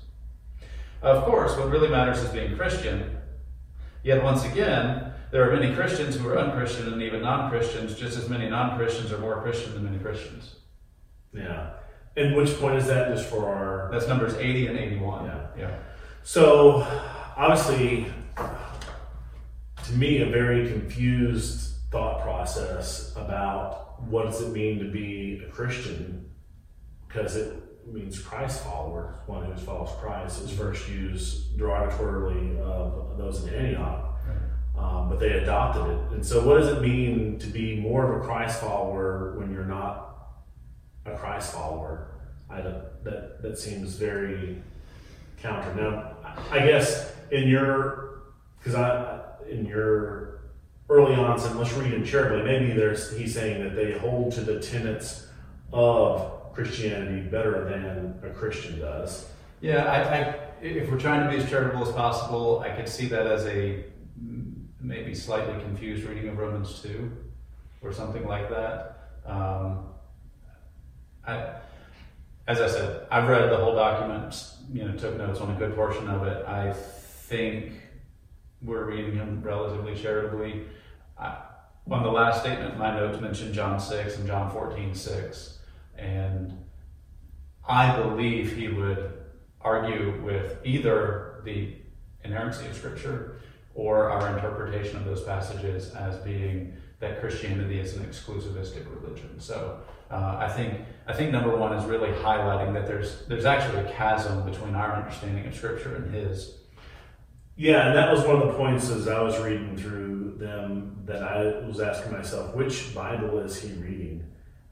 Of 1.01 1.23
course, 1.23 1.57
what 1.57 1.71
really 1.71 1.89
matters 1.89 2.19
is 2.19 2.29
being 2.29 2.55
Christian. 2.55 3.17
Yet 4.03 4.23
once 4.23 4.45
again, 4.45 5.13
there 5.31 5.49
are 5.49 5.59
many 5.59 5.73
Christians 5.73 6.15
who 6.15 6.29
are 6.29 6.37
unchristian 6.37 6.93
and 6.93 7.01
even 7.01 7.23
non-Christians, 7.23 7.95
just 7.95 8.19
as 8.19 8.29
many 8.29 8.47
non-Christians 8.47 9.11
are 9.11 9.17
more 9.17 9.41
Christian 9.41 9.73
than 9.73 9.85
many 9.85 9.97
Christians. 9.97 10.57
Yeah. 11.33 11.71
And 12.17 12.35
which 12.35 12.59
point 12.59 12.77
is 12.77 12.87
that 12.87 13.15
just 13.15 13.29
for 13.29 13.47
our 13.47 13.89
That's 13.91 14.07
numbers 14.07 14.35
80 14.35 14.67
and 14.67 14.77
81. 14.77 15.25
Yeah. 15.25 15.47
Yeah. 15.57 15.77
So 16.23 16.85
obviously 17.37 18.07
to 19.85 19.93
me 19.93 20.21
a 20.21 20.29
very 20.29 20.67
confused 20.67 21.75
thought 21.91 22.21
process 22.21 23.11
about 23.15 24.01
what 24.03 24.25
does 24.25 24.41
it 24.41 24.51
mean 24.51 24.79
to 24.79 24.91
be 24.91 25.41
a 25.45 25.51
Christian 25.51 26.29
because 27.07 27.35
it 27.35 27.53
means 27.85 28.19
Christ 28.19 28.63
follower, 28.63 29.21
one 29.25 29.45
who 29.45 29.53
follows 29.55 29.89
Christ, 29.99 30.41
is 30.41 30.51
first 30.51 30.87
used 30.87 31.57
derogatorily 31.57 32.57
of 32.59 33.17
those 33.17 33.43
in 33.43 33.53
Antioch. 33.53 34.07
Um, 34.77 35.09
but 35.09 35.19
they 35.19 35.31
adopted 35.33 35.85
it. 35.87 36.11
And 36.13 36.25
so, 36.25 36.45
what 36.47 36.57
does 36.57 36.69
it 36.69 36.81
mean 36.81 37.37
to 37.39 37.47
be 37.47 37.79
more 37.79 38.11
of 38.11 38.21
a 38.21 38.25
Christ 38.25 38.61
follower 38.61 39.37
when 39.37 39.51
you're 39.53 39.65
not 39.65 40.10
a 41.05 41.15
Christ 41.15 41.53
follower? 41.53 42.07
I 42.49 42.61
don't, 42.61 43.03
that 43.03 43.41
that 43.41 43.57
seems 43.57 43.95
very 43.95 44.61
counter. 45.41 45.73
Now, 45.75 46.17
I 46.51 46.59
guess 46.59 47.13
in 47.31 47.47
your 47.47 48.21
because 48.59 48.75
I 48.75 49.21
in 49.49 49.65
your 49.65 50.41
early 50.89 51.15
on 51.15 51.39
said 51.39 51.55
let's 51.55 51.73
read 51.73 51.93
in 51.93 52.05
charitably. 52.05 52.43
Maybe 52.43 52.73
there's 52.73 53.15
he's 53.17 53.33
saying 53.33 53.63
that 53.63 53.75
they 53.75 53.97
hold 53.97 54.33
to 54.33 54.41
the 54.41 54.59
tenets 54.59 55.27
of 55.71 56.53
Christianity 56.53 57.21
better 57.21 57.65
than 57.65 58.19
a 58.29 58.33
Christian 58.33 58.79
does. 58.79 59.27
Yeah, 59.61 59.85
I, 59.85 60.19
I, 60.19 60.35
if 60.61 60.91
we're 60.91 60.99
trying 60.99 61.23
to 61.23 61.29
be 61.29 61.41
as 61.41 61.49
charitable 61.49 61.87
as 61.87 61.93
possible, 61.93 62.59
I 62.59 62.69
could 62.69 62.89
see 62.89 63.07
that 63.07 63.27
as 63.27 63.45
a 63.45 63.85
maybe 64.79 65.13
slightly 65.13 65.59
confused 65.61 66.03
reading 66.03 66.27
of 66.27 66.37
Romans 66.37 66.81
2 66.81 67.11
or 67.81 67.93
something 67.93 68.27
like 68.27 68.49
that. 68.49 69.09
Um, 69.25 69.85
I, 71.25 71.53
as 72.47 72.59
I 72.61 72.67
said, 72.67 73.07
I've 73.11 73.27
read 73.27 73.49
the 73.49 73.57
whole 73.57 73.75
document, 73.75 74.35
you 74.71 74.83
know, 74.83 74.95
took 74.97 75.17
notes 75.17 75.39
on 75.39 75.55
a 75.55 75.59
good 75.59 75.75
portion 75.75 76.07
of 76.07 76.25
it. 76.25 76.45
I 76.45 76.73
think 76.73 77.73
we're 78.61 78.85
reading 78.85 79.15
him 79.15 79.41
relatively 79.41 79.95
charitably. 79.95 80.65
I, 81.19 81.37
on 81.89 82.03
the 82.03 82.11
last 82.11 82.41
statement, 82.41 82.77
my 82.77 82.95
notes 82.95 83.19
mentioned 83.21 83.53
John 83.53 83.79
6 83.79 84.17
and 84.17 84.27
John 84.27 84.51
14 84.51 84.93
6. 84.93 85.59
And 85.97 86.57
I 87.67 87.95
believe 88.01 88.55
he 88.55 88.67
would 88.67 89.13
argue 89.61 90.21
with 90.23 90.57
either 90.63 91.41
the 91.45 91.75
inerrancy 92.23 92.67
of 92.67 92.75
Scripture 92.75 93.41
or 93.73 94.09
our 94.09 94.35
interpretation 94.35 94.97
of 94.97 95.05
those 95.05 95.23
passages 95.23 95.93
as 95.93 96.17
being 96.17 96.73
that 96.99 97.19
Christianity 97.19 97.79
is 97.79 97.95
an 97.95 98.05
exclusivistic 98.05 98.85
religion. 99.01 99.39
So 99.39 99.79
uh, 100.11 100.37
I 100.39 100.49
think 100.49 100.81
I 101.07 101.13
think 101.13 101.31
number 101.31 101.55
one 101.55 101.73
is 101.73 101.85
really 101.85 102.09
highlighting 102.09 102.73
that 102.73 102.85
there's 102.85 103.25
there's 103.27 103.45
actually 103.45 103.79
a 103.79 103.91
chasm 103.91 104.43
between 104.49 104.75
our 104.75 104.95
understanding 104.95 105.45
of 105.47 105.55
Scripture 105.55 105.95
and 105.95 106.13
his. 106.13 106.57
Yeah, 107.55 107.87
and 107.87 107.97
that 107.97 108.11
was 108.11 108.25
one 108.25 108.41
of 108.41 108.47
the 108.47 108.53
points 108.53 108.89
as 108.89 109.07
I 109.07 109.21
was 109.21 109.39
reading 109.39 109.77
through 109.77 110.37
them 110.37 111.03
that 111.05 111.21
I 111.21 111.65
was 111.67 111.79
asking 111.79 112.11
myself, 112.11 112.55
which 112.55 112.93
Bible 112.95 113.39
is 113.39 113.61
he 113.61 113.71
reading? 113.73 114.25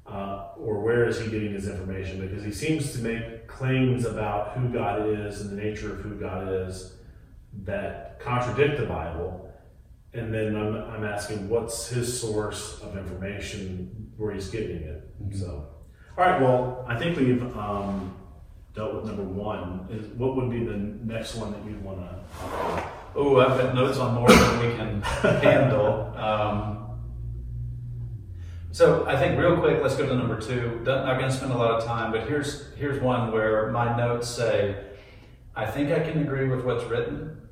Uh, 0.05 0.47
or 0.57 0.79
where 0.79 1.07
is 1.07 1.19
he 1.19 1.29
getting 1.29 1.53
his 1.53 1.67
information? 1.67 2.19
Because 2.19 2.43
he 2.43 2.51
seems 2.51 2.93
to 2.93 2.99
make 2.99 3.47
claims 3.47 4.05
about 4.05 4.53
who 4.53 4.69
God 4.69 5.07
is 5.07 5.41
and 5.41 5.51
the 5.51 5.61
nature 5.61 5.93
of 5.93 6.01
who 6.01 6.15
God 6.15 6.51
is 6.51 6.93
that 7.65 8.19
contradict 8.19 8.79
the 8.79 8.87
Bible. 8.87 9.48
And 10.13 10.33
then 10.33 10.55
I'm, 10.55 10.75
I'm 10.75 11.03
asking, 11.03 11.49
what's 11.49 11.87
his 11.87 12.19
source 12.19 12.81
of 12.81 12.97
information 12.97 14.11
where 14.17 14.33
he's 14.33 14.49
getting 14.49 14.77
it? 14.77 15.23
Mm-hmm. 15.23 15.39
So, 15.39 15.67
all 16.17 16.25
right, 16.25 16.41
well, 16.41 16.83
I 16.87 16.97
think 16.97 17.17
we've 17.17 17.43
um, 17.55 18.15
dealt 18.73 18.95
with 18.95 19.05
number 19.05 19.23
one. 19.23 19.87
Is, 19.91 20.07
what 20.17 20.35
would 20.35 20.49
be 20.49 20.63
the 20.63 20.77
next 20.77 21.35
one 21.35 21.51
that 21.51 21.63
you'd 21.63 21.83
want 21.83 21.99
to? 21.99 22.83
Oh, 23.15 23.39
I've 23.39 23.57
got 23.59 23.75
notes 23.75 23.97
on 23.97 24.15
more 24.15 24.29
than 24.29 24.59
we 24.59 24.75
can 24.75 25.01
handle. 25.41 26.13
Um, 26.15 26.79
so 28.71 29.05
I 29.07 29.17
think 29.17 29.39
real 29.39 29.57
quick, 29.57 29.81
let's 29.81 29.95
go 29.95 30.07
to 30.07 30.15
number 30.15 30.39
two. 30.39 30.81
Not 30.83 31.17
going 31.17 31.29
to 31.29 31.35
spend 31.35 31.51
a 31.51 31.57
lot 31.57 31.71
of 31.71 31.83
time, 31.85 32.11
but 32.11 32.27
here's 32.27 32.71
here's 32.75 33.01
one 33.01 33.31
where 33.31 33.71
my 33.71 33.97
notes 33.97 34.27
say, 34.27 34.85
I 35.55 35.65
think 35.65 35.91
I 35.91 35.99
can 35.99 36.21
agree 36.21 36.47
with 36.47 36.63
what's 36.63 36.83
written. 36.85 37.48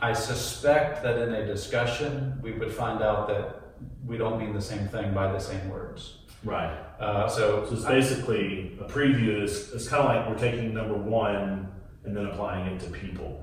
I 0.00 0.12
suspect 0.12 1.02
that 1.02 1.18
in 1.18 1.34
a 1.34 1.46
discussion 1.46 2.38
we 2.42 2.52
would 2.52 2.72
find 2.72 3.02
out 3.02 3.28
that 3.28 3.62
we 4.06 4.16
don't 4.16 4.38
mean 4.38 4.52
the 4.52 4.60
same 4.60 4.88
thing 4.88 5.14
by 5.14 5.32
the 5.32 5.38
same 5.38 5.68
words. 5.68 6.18
Right. 6.44 6.76
Uh, 7.00 7.28
so, 7.28 7.66
so 7.66 7.74
it's 7.74 7.84
basically 7.84 8.76
I, 8.80 8.84
a 8.84 8.88
preview. 8.88 9.42
Is 9.42 9.72
it's 9.72 9.88
kind 9.88 10.02
of 10.02 10.08
like 10.08 10.28
we're 10.28 10.38
taking 10.38 10.72
number 10.74 10.94
one 10.94 11.68
and 12.04 12.16
then 12.16 12.26
applying 12.26 12.66
it 12.66 12.80
to 12.80 12.90
people. 12.90 13.42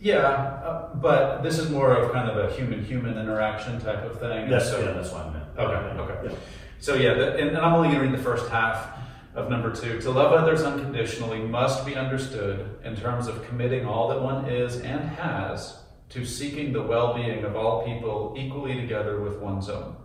Yeah, 0.00 0.18
uh, 0.18 0.94
but 0.96 1.42
this 1.42 1.58
is 1.58 1.70
more 1.70 1.94
of 1.94 2.12
kind 2.12 2.28
of 2.28 2.36
a 2.36 2.54
human-human 2.54 3.16
interaction 3.16 3.80
type 3.80 4.02
of 4.04 4.20
thing. 4.20 4.50
Yes, 4.50 4.70
so, 4.70 4.80
yeah, 4.80 4.92
that's 4.92 5.10
what 5.10 5.26
I 5.26 5.30
meant. 5.30 5.44
Okay, 5.58 6.00
okay. 6.00 6.28
Yeah. 6.28 6.38
So 6.78 6.94
yeah, 6.94 7.14
the, 7.14 7.36
and, 7.36 7.48
and 7.50 7.58
I'm 7.58 7.72
only 7.72 7.88
going 7.88 8.00
to 8.00 8.06
read 8.10 8.18
the 8.18 8.22
first 8.22 8.50
half 8.50 8.98
of 9.34 9.50
number 9.50 9.74
two. 9.74 10.00
To 10.00 10.10
love 10.10 10.32
others 10.32 10.62
unconditionally 10.62 11.40
must 11.40 11.84
be 11.84 11.94
understood 11.94 12.78
in 12.84 12.96
terms 12.96 13.26
of 13.26 13.46
committing 13.46 13.84
all 13.84 14.08
that 14.08 14.20
one 14.20 14.46
is 14.46 14.76
and 14.80 15.00
has 15.10 15.80
to 16.10 16.24
seeking 16.24 16.72
the 16.72 16.82
well-being 16.82 17.44
of 17.44 17.56
all 17.56 17.84
people 17.84 18.34
equally 18.38 18.74
together 18.80 19.20
with 19.20 19.38
one's 19.38 19.68
own. 19.68 19.96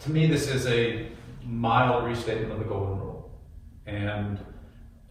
To 0.00 0.10
me, 0.10 0.26
this 0.26 0.48
is 0.48 0.66
a 0.66 1.08
mild 1.44 2.04
restatement 2.04 2.52
of 2.52 2.58
the 2.58 2.64
golden 2.64 2.98
rule, 2.98 3.30
and 3.86 4.38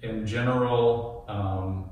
in 0.01 0.25
general. 0.25 1.25
Um, 1.27 1.89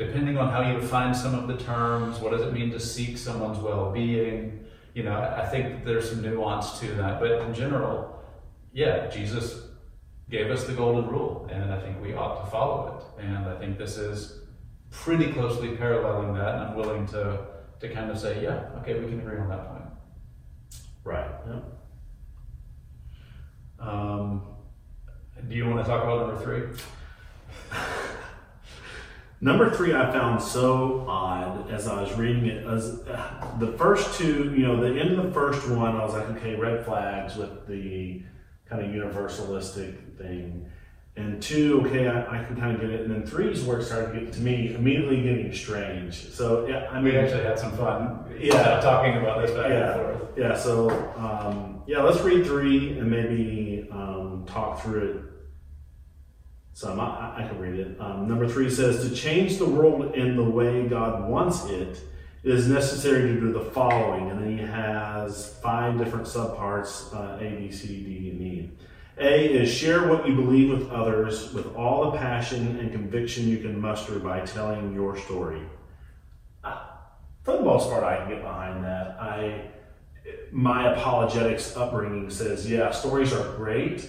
depending 0.00 0.38
on 0.38 0.50
how 0.50 0.62
you 0.62 0.80
define 0.80 1.14
some 1.14 1.34
of 1.34 1.46
the 1.46 1.62
terms, 1.62 2.18
what 2.20 2.32
does 2.32 2.40
it 2.40 2.54
mean 2.54 2.70
to 2.70 2.80
seek 2.80 3.18
someone's 3.18 3.58
well-being? 3.58 4.64
You 4.94 5.02
know, 5.02 5.12
I 5.12 5.46
think 5.46 5.84
there's 5.84 6.08
some 6.08 6.22
nuance 6.22 6.80
to 6.80 6.86
that, 6.94 7.20
but 7.20 7.32
in 7.42 7.52
general, 7.52 8.18
yeah, 8.72 9.08
Jesus 9.08 9.69
gave 10.30 10.50
us 10.50 10.64
the 10.64 10.72
golden 10.72 11.10
rule, 11.10 11.48
and 11.50 11.72
I 11.72 11.80
think 11.80 12.00
we 12.00 12.14
ought 12.14 12.44
to 12.44 12.50
follow 12.50 12.96
it. 13.18 13.24
And 13.24 13.48
I 13.48 13.58
think 13.58 13.78
this 13.78 13.96
is 13.96 14.40
pretty 14.90 15.32
closely 15.32 15.76
paralleling 15.76 16.34
that, 16.34 16.54
and 16.54 16.64
I'm 16.64 16.76
willing 16.76 17.06
to 17.08 17.46
to 17.80 17.88
kind 17.88 18.10
of 18.10 18.18
say, 18.18 18.42
yeah, 18.42 18.68
okay, 18.80 18.98
we 19.00 19.06
can 19.06 19.20
agree 19.20 19.38
on 19.38 19.48
that 19.48 19.68
point. 19.68 19.84
Right. 21.02 21.30
Yeah. 21.48 21.60
Um, 23.80 24.42
do 25.48 25.54
you 25.54 25.66
want 25.66 25.78
to 25.78 25.90
talk 25.90 26.02
about 26.02 26.28
number 26.28 26.42
three? 26.42 26.78
Number 29.42 29.70
three, 29.70 29.94
I 29.94 30.12
found 30.12 30.42
so 30.42 31.06
odd 31.08 31.70
as 31.70 31.88
I 31.88 32.02
was 32.02 32.12
reading 32.18 32.44
it. 32.44 32.66
As 32.66 33.00
uh, 33.08 33.56
the 33.58 33.72
first 33.78 34.18
two, 34.18 34.52
you 34.54 34.66
know, 34.66 34.78
the 34.78 35.00
end 35.00 35.18
of 35.18 35.24
the 35.24 35.32
first 35.32 35.66
one, 35.66 35.96
I 35.96 36.04
was 36.04 36.12
like, 36.12 36.28
okay, 36.36 36.56
red 36.56 36.84
flags 36.84 37.36
with 37.36 37.66
the 37.66 38.22
kind 38.70 38.82
of 38.82 38.90
universalistic 38.90 40.16
thing. 40.16 40.70
And 41.16 41.42
two, 41.42 41.82
okay, 41.86 42.06
I, 42.06 42.40
I 42.40 42.44
can 42.44 42.56
kind 42.56 42.74
of 42.74 42.80
get 42.80 42.90
it. 42.90 43.00
And 43.02 43.10
then 43.10 43.26
three 43.26 43.50
is 43.50 43.62
where 43.64 43.80
it 43.80 43.84
started 43.84 44.14
to 44.14 44.20
get 44.20 44.32
to 44.34 44.40
me 44.40 44.74
immediately 44.74 45.22
getting 45.22 45.52
strange. 45.52 46.30
So 46.30 46.66
yeah, 46.66 46.88
I 46.90 46.94
mean, 46.94 47.12
we 47.12 47.18
actually 47.18 47.42
had 47.42 47.58
some 47.58 47.72
fun. 47.76 48.24
Yeah, 48.38 48.80
talking 48.80 49.16
about 49.16 49.42
this 49.42 49.50
back 49.50 49.68
yeah, 49.68 49.98
and 49.98 50.18
forth. 50.18 50.38
Yeah. 50.38 50.56
So 50.56 50.90
um, 51.16 51.82
yeah, 51.86 52.02
let's 52.02 52.20
read 52.20 52.46
three 52.46 52.98
and 52.98 53.10
maybe 53.10 53.88
um, 53.90 54.44
talk 54.46 54.80
through 54.80 55.10
it 55.10 55.30
some. 56.80 56.98
I, 56.98 57.44
I 57.44 57.48
can 57.48 57.58
read 57.58 57.78
it. 57.78 58.00
Um, 58.00 58.26
number 58.26 58.48
three 58.48 58.70
says 58.70 59.08
to 59.08 59.14
change 59.14 59.58
the 59.58 59.66
world 59.66 60.14
in 60.14 60.36
the 60.36 60.44
way 60.44 60.86
God 60.88 61.28
wants 61.28 61.66
it, 61.66 62.00
it 62.42 62.54
is 62.54 62.68
necessary 62.68 63.32
to 63.32 63.40
do 63.40 63.52
the 63.52 63.60
following, 63.60 64.30
and 64.30 64.40
then 64.40 64.58
he 64.58 64.64
has 64.64 65.58
five 65.62 65.98
different 65.98 66.26
subparts: 66.26 67.14
uh, 67.14 67.38
A, 67.42 67.56
B, 67.56 67.70
C, 67.70 67.86
D, 68.02 68.30
and 68.30 68.40
E. 68.40 68.70
A 69.18 69.52
is 69.52 69.70
share 69.70 70.08
what 70.08 70.26
you 70.26 70.34
believe 70.34 70.70
with 70.70 70.90
others 70.90 71.52
with 71.52 71.74
all 71.76 72.10
the 72.10 72.16
passion 72.16 72.78
and 72.78 72.90
conviction 72.90 73.46
you 73.46 73.58
can 73.58 73.78
muster 73.78 74.18
by 74.18 74.40
telling 74.40 74.94
your 74.94 75.18
story. 75.18 75.60
Uh, 76.64 76.86
for 77.42 77.58
the 77.58 77.62
most 77.62 77.90
part, 77.90 78.02
I 78.02 78.16
can 78.16 78.30
get 78.30 78.42
behind 78.42 78.82
that. 78.84 79.18
I 79.20 79.70
my 80.50 80.92
apologetics 80.92 81.76
upbringing 81.76 82.30
says, 82.30 82.70
yeah, 82.70 82.90
stories 82.90 83.32
are 83.32 83.56
great, 83.56 84.08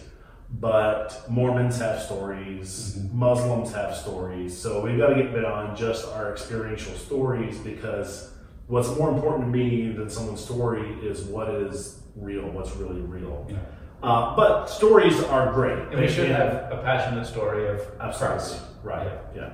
but 0.59 1.23
Mormons 1.29 1.79
have 1.79 2.01
stories, 2.01 2.97
mm-hmm. 2.97 3.17
Muslims 3.17 3.71
have 3.73 3.95
stories. 3.95 4.57
So 4.57 4.81
we've 4.81 4.97
got 4.97 5.07
to 5.07 5.15
get 5.15 5.33
beyond 5.33 5.77
just 5.77 6.07
our 6.09 6.31
experiential 6.31 6.93
stories 6.93 7.57
because 7.59 8.31
what's 8.67 8.89
more 8.97 9.09
important 9.11 9.45
to 9.45 9.57
me 9.57 9.91
than 9.91 10.09
someone's 10.09 10.43
story 10.43 10.93
is 11.01 11.21
what 11.23 11.49
is 11.49 12.01
real, 12.15 12.49
what's 12.49 12.75
really 12.75 13.01
real. 13.01 13.47
Yeah. 13.49 13.57
Uh, 14.03 14.35
but 14.35 14.65
stories 14.65 15.21
are 15.23 15.51
great. 15.53 15.77
And 15.91 16.01
we 16.01 16.07
should 16.07 16.29
have 16.29 16.71
a 16.71 16.81
passionate 16.83 17.25
story 17.25 17.67
of 17.67 17.79
Absolutely. 17.99 18.37
Christ. 18.37 18.61
Right, 18.83 19.11
yeah. 19.35 19.41
yeah. 19.41 19.53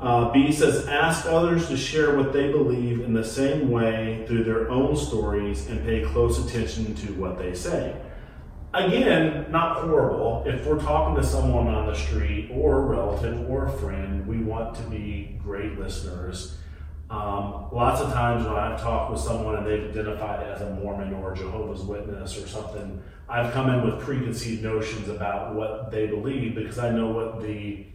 Uh, 0.00 0.32
B 0.32 0.52
says, 0.52 0.86
ask 0.86 1.26
others 1.26 1.68
to 1.68 1.76
share 1.76 2.16
what 2.16 2.32
they 2.32 2.52
believe 2.52 3.00
in 3.00 3.12
the 3.12 3.24
same 3.24 3.70
way 3.70 4.24
through 4.28 4.44
their 4.44 4.70
own 4.70 4.94
stories 4.96 5.68
and 5.68 5.84
pay 5.84 6.04
close 6.04 6.44
attention 6.44 6.94
to 6.96 7.12
what 7.14 7.38
they 7.38 7.54
say. 7.54 7.96
Again, 8.74 9.50
not 9.50 9.78
horrible. 9.78 10.44
If 10.46 10.66
we're 10.66 10.78
talking 10.78 11.16
to 11.16 11.26
someone 11.26 11.68
on 11.68 11.86
the 11.86 11.94
street 11.94 12.50
or 12.52 12.82
a 12.82 12.82
relative 12.82 13.48
or 13.48 13.66
a 13.66 13.72
friend, 13.72 14.26
we 14.26 14.38
want 14.38 14.74
to 14.76 14.82
be 14.82 15.40
great 15.42 15.78
listeners. 15.78 16.58
Um, 17.08 17.68
lots 17.72 18.02
of 18.02 18.12
times 18.12 18.44
when 18.44 18.56
I've 18.56 18.78
talked 18.78 19.10
with 19.10 19.20
someone 19.20 19.56
and 19.56 19.66
they've 19.66 19.88
identified 19.88 20.46
as 20.46 20.60
a 20.60 20.70
Mormon 20.74 21.14
or 21.14 21.32
a 21.32 21.36
Jehovah's 21.36 21.80
Witness 21.80 22.36
or 22.36 22.46
something, 22.46 23.02
I've 23.26 23.54
come 23.54 23.70
in 23.70 23.82
with 23.82 24.04
preconceived 24.04 24.62
notions 24.62 25.08
about 25.08 25.54
what 25.54 25.90
they 25.90 26.06
believe 26.06 26.54
because 26.54 26.78
I 26.78 26.90
know 26.90 27.08
what 27.08 27.40
the 27.40 27.86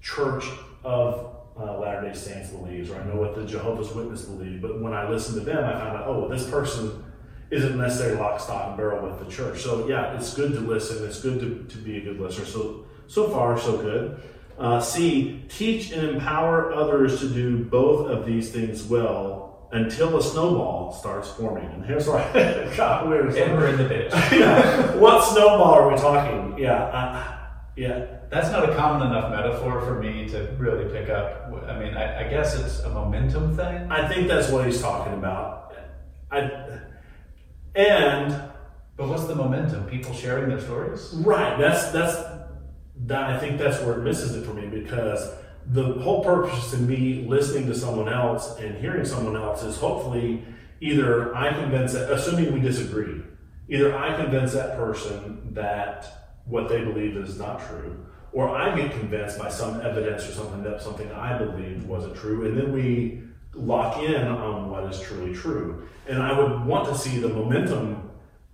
church 0.00 0.44
of 0.82 1.36
uh, 1.56 1.78
Latter 1.78 2.08
day 2.08 2.14
Saints 2.14 2.50
believes, 2.50 2.90
or 2.90 3.00
I 3.00 3.04
know 3.04 3.16
what 3.16 3.36
the 3.36 3.44
Jehovah's 3.44 3.92
Witness 3.92 4.22
believe. 4.22 4.60
But 4.60 4.80
when 4.80 4.92
I 4.92 5.08
listen 5.08 5.34
to 5.34 5.40
them, 5.40 5.64
I 5.64 5.72
found 5.74 5.96
out, 5.96 6.08
oh, 6.08 6.28
this 6.28 6.50
person 6.50 7.04
isn't 7.52 7.76
necessarily 7.78 8.18
lock, 8.18 8.40
stock, 8.40 8.68
and 8.68 8.76
barrel 8.76 9.06
with 9.06 9.24
the 9.24 9.30
church. 9.30 9.60
So 9.60 9.86
yeah, 9.86 10.16
it's 10.16 10.34
good 10.34 10.52
to 10.54 10.60
listen. 10.60 11.06
It's 11.06 11.20
good 11.20 11.38
to, 11.40 11.64
to 11.68 11.78
be 11.78 11.98
a 11.98 12.00
good 12.00 12.18
listener. 12.18 12.46
So 12.46 12.86
so 13.06 13.28
far, 13.28 13.58
so 13.60 13.76
good. 13.76 14.22
Uh, 14.58 14.80
C, 14.80 15.42
teach 15.48 15.92
and 15.92 16.08
empower 16.08 16.72
others 16.72 17.20
to 17.20 17.28
do 17.28 17.64
both 17.64 18.08
of 18.08 18.24
these 18.24 18.50
things 18.50 18.84
well 18.84 19.68
until 19.72 20.16
a 20.16 20.22
snowball 20.22 20.92
starts 20.92 21.30
forming. 21.30 21.68
And 21.72 21.84
here's 21.84 22.06
where 22.06 22.18
I 22.18 22.74
got 22.76 23.08
weird. 23.08 23.34
And 23.34 23.52
we're 23.52 23.68
in 23.68 23.76
the 23.76 23.88
ditch. 23.88 24.12
yeah. 24.32 24.94
What 24.96 25.24
snowball 25.24 25.74
are 25.74 25.90
we 25.90 25.96
talking? 25.96 26.58
Yeah. 26.58 26.84
Uh, 26.84 27.38
yeah. 27.76 28.06
That's 28.30 28.50
not 28.50 28.68
a 28.68 28.74
common 28.74 29.08
enough 29.08 29.30
metaphor 29.30 29.82
for 29.82 30.00
me 30.00 30.26
to 30.28 30.54
really 30.58 30.90
pick 30.90 31.10
up. 31.10 31.52
I 31.66 31.78
mean, 31.78 31.94
I, 31.94 32.26
I 32.26 32.30
guess 32.30 32.58
it's 32.58 32.80
a 32.80 32.88
momentum 32.88 33.54
thing. 33.56 33.90
I 33.90 34.08
think 34.08 34.28
that's 34.28 34.48
what 34.50 34.64
he's 34.66 34.80
talking 34.80 35.14
about. 35.14 35.74
I, 36.30 36.80
and 37.74 38.50
but 38.96 39.08
what's 39.08 39.24
the 39.24 39.34
momentum? 39.34 39.86
People 39.86 40.12
sharing 40.14 40.48
their 40.48 40.60
stories? 40.60 41.10
Right. 41.14 41.58
That's 41.58 41.90
that's 41.92 42.16
that. 43.06 43.30
I 43.30 43.38
think 43.38 43.58
that's 43.58 43.80
where 43.82 43.98
it 43.98 44.02
misses 44.02 44.36
it 44.36 44.44
for 44.44 44.54
me 44.54 44.66
because 44.66 45.32
the 45.66 45.94
whole 45.94 46.24
purpose 46.24 46.72
of 46.72 46.88
me 46.88 47.24
listening 47.26 47.66
to 47.66 47.74
someone 47.74 48.12
else 48.12 48.58
and 48.58 48.76
hearing 48.78 49.04
someone 49.04 49.36
else 49.36 49.62
is 49.62 49.76
hopefully 49.76 50.44
either 50.80 51.34
I 51.34 51.52
convince, 51.52 51.92
that, 51.92 52.10
assuming 52.10 52.52
we 52.52 52.60
disagree, 52.60 53.22
either 53.68 53.96
I 53.96 54.16
convince 54.16 54.52
that 54.52 54.76
person 54.76 55.54
that 55.54 56.40
what 56.44 56.68
they 56.68 56.84
believe 56.84 57.16
is 57.16 57.38
not 57.38 57.66
true, 57.68 58.04
or 58.32 58.48
I 58.48 58.74
get 58.74 58.90
convinced 58.90 59.38
by 59.38 59.48
some 59.48 59.80
evidence 59.80 60.28
or 60.28 60.32
something 60.32 60.64
that 60.64 60.82
something 60.82 61.10
I 61.12 61.38
believed 61.38 61.86
wasn't 61.86 62.16
true, 62.16 62.46
and 62.46 62.58
then 62.58 62.72
we 62.72 63.22
lock 63.54 64.02
in 64.02 64.26
on 64.26 64.70
what 64.70 64.84
is 64.84 65.00
truly 65.00 65.34
true. 65.34 65.86
And 66.06 66.22
I 66.22 66.38
would 66.38 66.64
want 66.64 66.88
to 66.88 66.96
see 66.96 67.18
the 67.18 67.28
momentum 67.28 68.10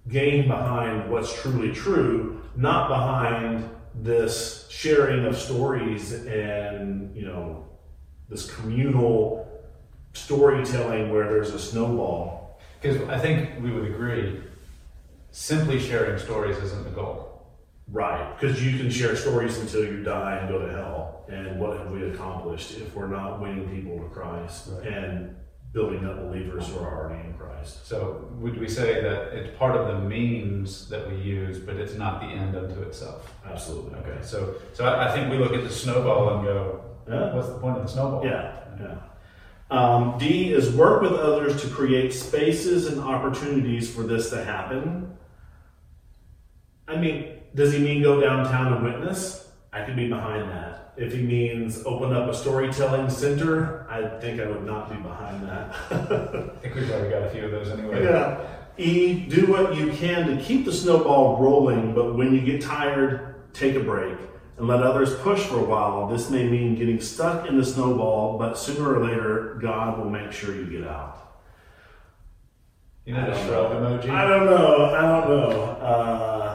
gain 0.09 0.49
behind 0.49 1.11
what's 1.11 1.41
truly 1.41 1.73
true, 1.73 2.43
not 2.57 2.89
behind 2.89 3.69
this 3.95 4.67
sharing 4.71 5.25
of 5.25 5.37
stories 5.37 6.13
and, 6.13 7.15
you 7.17 7.27
know, 7.27 7.67
this 8.29 8.51
communal 8.51 9.49
storytelling 10.13 11.13
where 11.13 11.25
there's 11.25 11.51
a 11.51 11.59
snowball. 11.59 12.61
Because 12.81 13.09
I 13.09 13.19
think 13.19 13.63
we 13.63 13.71
would 13.71 13.87
agree, 13.87 14.41
simply 15.31 15.79
sharing 15.79 16.19
stories 16.19 16.57
isn't 16.59 16.85
the 16.85 16.91
goal. 16.91 17.47
Right, 17.91 18.37
because 18.39 18.63
you 18.63 18.77
can 18.79 18.91
share 18.91 19.17
stories 19.17 19.57
until 19.59 19.83
you 19.83 20.03
die 20.03 20.37
and 20.37 20.49
go 20.49 20.59
to 20.59 20.71
hell. 20.71 21.08
And 21.29 21.61
what 21.61 21.79
have 21.79 21.91
we 21.91 22.11
accomplished 22.11 22.79
if 22.79 22.95
we're 22.95 23.07
not 23.07 23.41
winning 23.41 23.69
people 23.69 23.99
to 23.99 24.09
Christ 24.09 24.69
right. 24.73 24.87
and 24.87 25.37
building 25.73 26.07
up 26.07 26.17
believers 26.17 26.69
who 26.69 26.79
are 26.79 27.05
already 27.05 27.29
in 27.29 27.35
Christ? 27.35 27.87
So, 27.87 28.31
would 28.39 28.59
we 28.59 28.67
say 28.69 29.03
that 29.03 29.35
it's 29.35 29.57
part 29.59 29.77
of 29.77 29.89
the 29.89 30.09
means 30.09 30.89
that 30.89 31.07
we 31.09 31.17
use, 31.17 31.59
but 31.59 31.77
it's 31.77 31.95
not 31.95 32.21
the 32.21 32.29
end 32.29 32.57
unto 32.57 32.81
itself? 32.81 33.31
Absolutely. 33.47 33.99
Okay, 33.99 34.19
so 34.23 34.55
so 34.73 34.87
I, 34.87 35.11
I 35.11 35.15
think 35.15 35.31
we 35.31 35.37
look 35.37 35.53
at 35.53 35.63
the 35.63 35.71
snowball 35.71 36.37
and 36.37 36.45
go, 36.45 36.85
yeah. 37.07 37.35
what's 37.35 37.49
the 37.49 37.59
point 37.59 37.77
of 37.77 37.83
the 37.83 37.89
snowball? 37.91 38.25
Yeah, 38.25 38.55
yeah. 38.81 38.97
Um, 39.71 40.17
D 40.19 40.53
is 40.53 40.73
work 40.73 41.03
with 41.03 41.13
others 41.13 41.61
to 41.61 41.69
create 41.69 42.15
spaces 42.15 42.87
and 42.87 43.01
opportunities 43.01 43.95
for 43.95 44.03
this 44.03 44.31
to 44.31 44.43
happen. 44.43 45.17
I 46.87 46.97
mean, 46.97 47.41
does 47.55 47.75
he 47.75 47.79
mean 47.79 48.03
go 48.03 48.19
downtown 48.19 48.73
and 48.73 48.85
witness? 48.85 49.47
I 49.73 49.83
could 49.83 49.97
be 49.97 50.09
behind 50.09 50.49
that. 50.51 50.88
If 50.99 51.13
he 51.13 51.23
means 51.23 51.85
open 51.87 52.13
up 52.13 52.29
a 52.29 52.35
storytelling 52.35 53.09
center, 53.09 53.87
I 53.89 54.19
think 54.21 54.41
I 54.41 54.47
would 54.49 54.65
not 54.65 54.91
be 54.91 54.97
behind 54.97 55.47
that. 55.47 55.77
I 55.91 56.61
think 56.61 56.75
we've 56.75 56.91
already 56.91 57.11
got 57.11 57.23
a 57.23 57.31
few 57.31 57.45
of 57.45 57.53
those 57.53 57.69
anyway. 57.69 58.03
Yeah. 58.03 58.41
E, 58.77 59.27
do 59.29 59.47
what 59.47 59.77
you 59.77 59.93
can 59.93 60.27
to 60.27 60.43
keep 60.43 60.65
the 60.65 60.73
snowball 60.73 61.41
rolling, 61.41 61.95
but 61.95 62.17
when 62.17 62.35
you 62.35 62.41
get 62.41 62.61
tired, 62.61 63.37
take 63.53 63.77
a 63.77 63.81
break 63.81 64.19
and 64.57 64.67
let 64.67 64.83
others 64.83 65.15
push 65.21 65.41
for 65.43 65.61
a 65.61 65.65
while. 65.65 66.09
This 66.09 66.31
may 66.31 66.49
mean 66.49 66.75
getting 66.75 67.01
stuck 67.01 67.49
in 67.49 67.57
the 67.57 67.65
snowball, 67.65 68.37
but 68.37 68.59
sooner 68.59 68.99
or 68.99 69.07
later, 69.07 69.57
God 69.63 69.99
will 69.99 70.11
make 70.11 70.33
sure 70.33 70.53
you 70.55 70.67
get 70.67 70.87
out. 70.87 71.15
You 73.05 73.15
know 73.15 73.25
the 73.25 73.47
shrug 73.47 73.73
emoji? 73.73 74.11
I 74.11 74.29
don't 74.29 74.47
know. 74.47 74.85
I 74.85 75.01
don't 75.01 75.29
know. 75.29 75.63
Uh, 75.81 76.48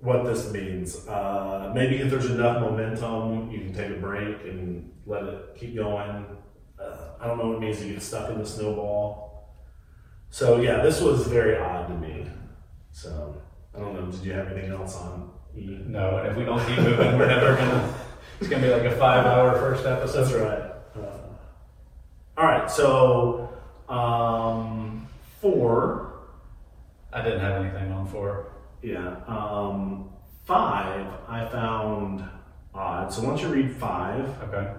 what 0.00 0.24
this 0.24 0.50
means. 0.50 1.06
Uh, 1.06 1.72
maybe 1.74 1.96
if 1.96 2.10
there's 2.10 2.30
enough 2.30 2.60
momentum, 2.60 3.50
you 3.50 3.58
can 3.60 3.74
take 3.74 3.90
a 3.90 4.00
break 4.00 4.44
and 4.44 4.90
let 5.06 5.24
it 5.24 5.56
keep 5.58 5.76
going. 5.76 6.26
Uh, 6.80 7.12
I 7.20 7.26
don't 7.26 7.38
know 7.38 7.48
what 7.48 7.56
it 7.56 7.60
means 7.60 7.78
to 7.80 7.88
get 7.88 8.02
stuck 8.02 8.30
in 8.30 8.38
the 8.38 8.46
snowball. 8.46 9.54
So 10.30 10.60
yeah, 10.60 10.80
this 10.82 11.00
was 11.00 11.26
very 11.26 11.58
odd 11.58 11.88
to 11.88 11.94
me. 11.94 12.26
So 12.92 13.40
I 13.74 13.80
don't 13.80 13.94
know. 13.94 14.10
Did 14.10 14.24
you 14.24 14.32
have 14.32 14.48
anything 14.48 14.72
else 14.72 14.96
on 14.96 15.30
E? 15.56 15.80
No, 15.86 16.18
and 16.18 16.28
if 16.28 16.36
we 16.36 16.44
don't 16.44 16.64
keep 16.66 16.78
moving, 16.78 17.18
we're 17.18 17.26
never 17.26 17.56
gonna. 17.56 17.94
It's 18.40 18.48
gonna 18.48 18.62
be 18.62 18.72
like 18.72 18.84
a 18.84 18.96
five-hour 18.96 19.58
first 19.58 19.84
episode. 19.84 20.24
That's 20.24 20.32
right. 20.32 20.72
Uh, 20.96 21.28
all 22.38 22.46
right, 22.46 22.70
so 22.70 23.50
um, 23.88 25.06
four. 25.40 26.14
I 27.12 27.22
didn't 27.22 27.40
have 27.40 27.62
anything 27.62 27.92
on 27.92 28.06
four. 28.06 28.52
Yeah. 28.82 29.16
Um, 29.26 30.10
five, 30.44 31.06
I 31.28 31.48
found 31.48 32.24
odd. 32.74 33.12
So 33.12 33.22
once 33.22 33.42
you 33.42 33.48
read 33.48 33.76
five. 33.76 34.28
Okay. 34.42 34.72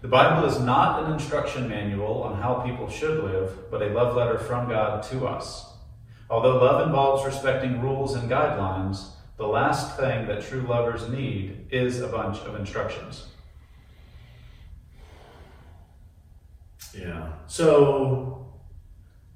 The 0.00 0.08
Bible 0.08 0.48
is 0.48 0.60
not 0.60 1.04
an 1.04 1.12
instruction 1.12 1.68
manual 1.68 2.22
on 2.22 2.40
how 2.40 2.60
people 2.60 2.88
should 2.88 3.24
live, 3.24 3.70
but 3.70 3.82
a 3.82 3.88
love 3.88 4.14
letter 4.14 4.38
from 4.38 4.68
God 4.68 5.02
to 5.04 5.26
us. 5.26 5.72
Although 6.30 6.58
love 6.58 6.86
involves 6.86 7.24
respecting 7.24 7.80
rules 7.80 8.14
and 8.14 8.30
guidelines, 8.30 9.08
the 9.38 9.46
last 9.46 9.96
thing 9.96 10.26
that 10.28 10.42
true 10.42 10.62
lovers 10.62 11.08
need 11.08 11.66
is 11.70 12.00
a 12.00 12.06
bunch 12.06 12.38
of 12.40 12.54
instructions. 12.54 13.26
Yeah. 16.96 17.32
So 17.46 18.52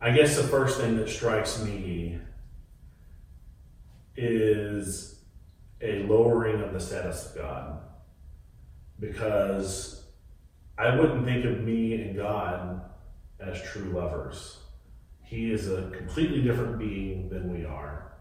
I 0.01 0.11
guess 0.11 0.37
the 0.37 0.42
first 0.42 0.81
thing 0.81 0.97
that 0.97 1.09
strikes 1.09 1.62
me 1.62 2.18
is 4.16 5.25
a 5.81 6.05
lowering 6.05 6.62
of 6.62 6.72
the 6.72 6.81
status 6.81 7.31
of 7.31 7.37
God. 7.37 7.81
Because 9.01 10.05
I 10.79 10.96
wouldn't 10.96 11.25
think 11.25 11.44
of 11.44 11.61
me 11.61 12.01
and 12.01 12.16
God 12.16 12.83
as 13.40 13.61
true 13.62 13.90
lovers. 13.90 14.59
He 15.22 15.53
is 15.53 15.68
a 15.68 15.90
completely 15.90 16.42
different 16.42 16.79
being 16.79 17.29
than 17.29 17.53
we 17.53 17.64
are. 17.64 18.12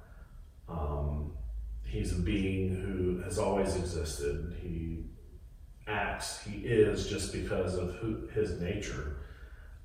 Um, 0.67 1.34
he's 1.84 2.17
a 2.17 2.21
being 2.21 2.75
who 2.75 3.21
has 3.23 3.38
always 3.38 3.75
existed. 3.75 4.56
He 4.62 5.06
acts, 5.88 6.41
he 6.41 6.60
is 6.60 7.08
just 7.08 7.34
because 7.34 7.75
of 7.75 7.95
who, 7.95 8.27
his 8.34 8.60
nature. 8.62 9.17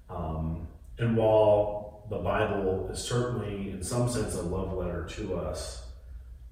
Um, 0.08 0.68
and 0.98 1.16
while 1.16 2.06
the 2.08 2.18
Bible 2.18 2.88
is 2.92 3.00
certainly, 3.00 3.70
in 3.70 3.82
some 3.82 4.08
sense, 4.08 4.34
a 4.34 4.42
love 4.42 4.72
letter 4.72 5.04
to 5.16 5.36
us, 5.36 5.85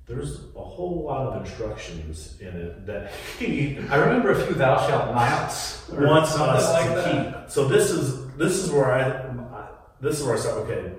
there's 0.07 0.41
a 0.55 0.63
whole 0.63 1.05
lot 1.05 1.29
of 1.29 1.41
instructions 1.41 2.39
in 2.41 2.49
it 2.49 2.87
that 2.87 3.13
he 3.39 3.79
I 3.91 3.97
remember 3.97 4.33
a 4.33 4.45
few 4.45 4.55
thou 4.55 4.77
shalt 4.87 5.15
nots 5.15 5.89
wants 5.91 6.35
us 6.39 6.73
like 6.73 6.89
to 6.89 6.95
that. 6.97 7.41
keep. 7.45 7.51
So 7.51 7.67
this 7.67 7.91
is 7.91 8.35
this 8.37 8.53
is 8.63 8.71
where 8.71 8.93
I, 8.93 9.67
this 10.01 10.21
is 10.21 10.27
where 10.27 10.37
I 10.37 10.39
start. 10.39 10.59
Okay, 10.69 10.93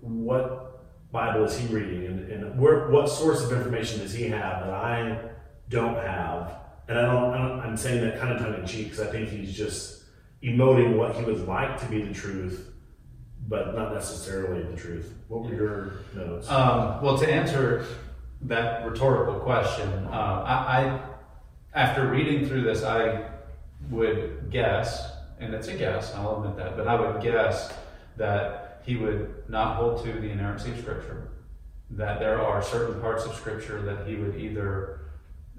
what 0.00 1.10
Bible 1.12 1.44
is 1.44 1.56
he 1.58 1.72
reading, 1.74 2.06
and, 2.06 2.30
and 2.30 2.60
where 2.60 2.88
what 2.90 3.08
source 3.08 3.42
of 3.42 3.52
information 3.52 4.00
does 4.00 4.12
he 4.12 4.24
have 4.24 4.66
that 4.66 4.74
I 4.74 5.30
don't 5.68 5.94
have? 5.96 6.58
And 6.88 6.98
I 6.98 7.02
don't. 7.02 7.32
I 7.34 7.38
don't 7.38 7.60
I'm 7.60 7.76
saying 7.76 8.02
that 8.02 8.20
kind 8.20 8.32
of 8.32 8.40
tongue 8.40 8.54
in 8.54 8.66
cheek 8.66 8.90
because 8.90 9.00
I 9.00 9.10
think 9.10 9.28
he's 9.30 9.56
just 9.56 10.04
emoting 10.42 10.96
what 10.96 11.16
he 11.16 11.24
would 11.24 11.46
like 11.48 11.80
to 11.80 11.86
be 11.86 12.02
the 12.02 12.12
truth, 12.12 12.70
but 13.48 13.74
not 13.74 13.94
necessarily 13.94 14.62
the 14.62 14.76
truth. 14.76 15.14
What 15.28 15.44
were 15.44 15.54
your 15.54 15.92
notes? 16.14 16.48
Um, 16.50 17.02
well, 17.02 17.16
to 17.18 17.28
answer 17.28 17.86
that 18.42 18.86
rhetorical 18.86 19.40
question, 19.40 19.90
uh, 20.06 20.44
I, 20.46 20.80
I, 20.80 21.00
after 21.74 22.08
reading 22.08 22.46
through 22.46 22.62
this, 22.62 22.82
I 22.82 23.28
would 23.90 24.50
guess, 24.50 25.10
and 25.40 25.54
it's 25.54 25.68
a 25.68 25.74
guess, 25.74 26.14
I'll 26.14 26.42
admit 26.42 26.56
that, 26.56 26.76
but 26.76 26.86
I 26.86 27.00
would 27.00 27.22
guess 27.22 27.72
that 28.16 28.82
he 28.84 28.96
would 28.96 29.48
not 29.48 29.76
hold 29.76 30.04
to 30.04 30.12
the 30.12 30.30
inerrancy 30.30 30.70
of 30.70 30.78
Scripture, 30.78 31.28
that 31.90 32.18
there 32.18 32.40
are 32.40 32.62
certain 32.62 33.00
parts 33.00 33.24
of 33.24 33.34
Scripture 33.34 33.82
that 33.82 34.06
he 34.06 34.16
would 34.16 34.36
either 34.36 35.00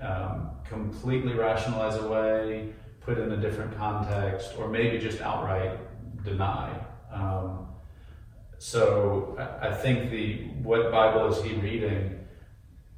um, 0.02 0.52
completely 0.68 1.34
rationalize 1.34 1.98
away, 1.98 2.74
put 3.02 3.18
in 3.18 3.32
a 3.32 3.38
different 3.38 3.76
context, 3.78 4.54
or 4.58 4.68
maybe 4.68 4.98
just 5.00 5.22
outright 5.22 5.78
deny. 6.24 6.78
Um, 7.12 7.68
so 8.58 9.36
I, 9.40 9.70
I 9.70 9.74
think 9.74 10.10
the 10.10 10.46
what 10.64 10.92
Bible 10.92 11.32
is 11.32 11.44
he 11.44 11.54
reading? 11.54 12.17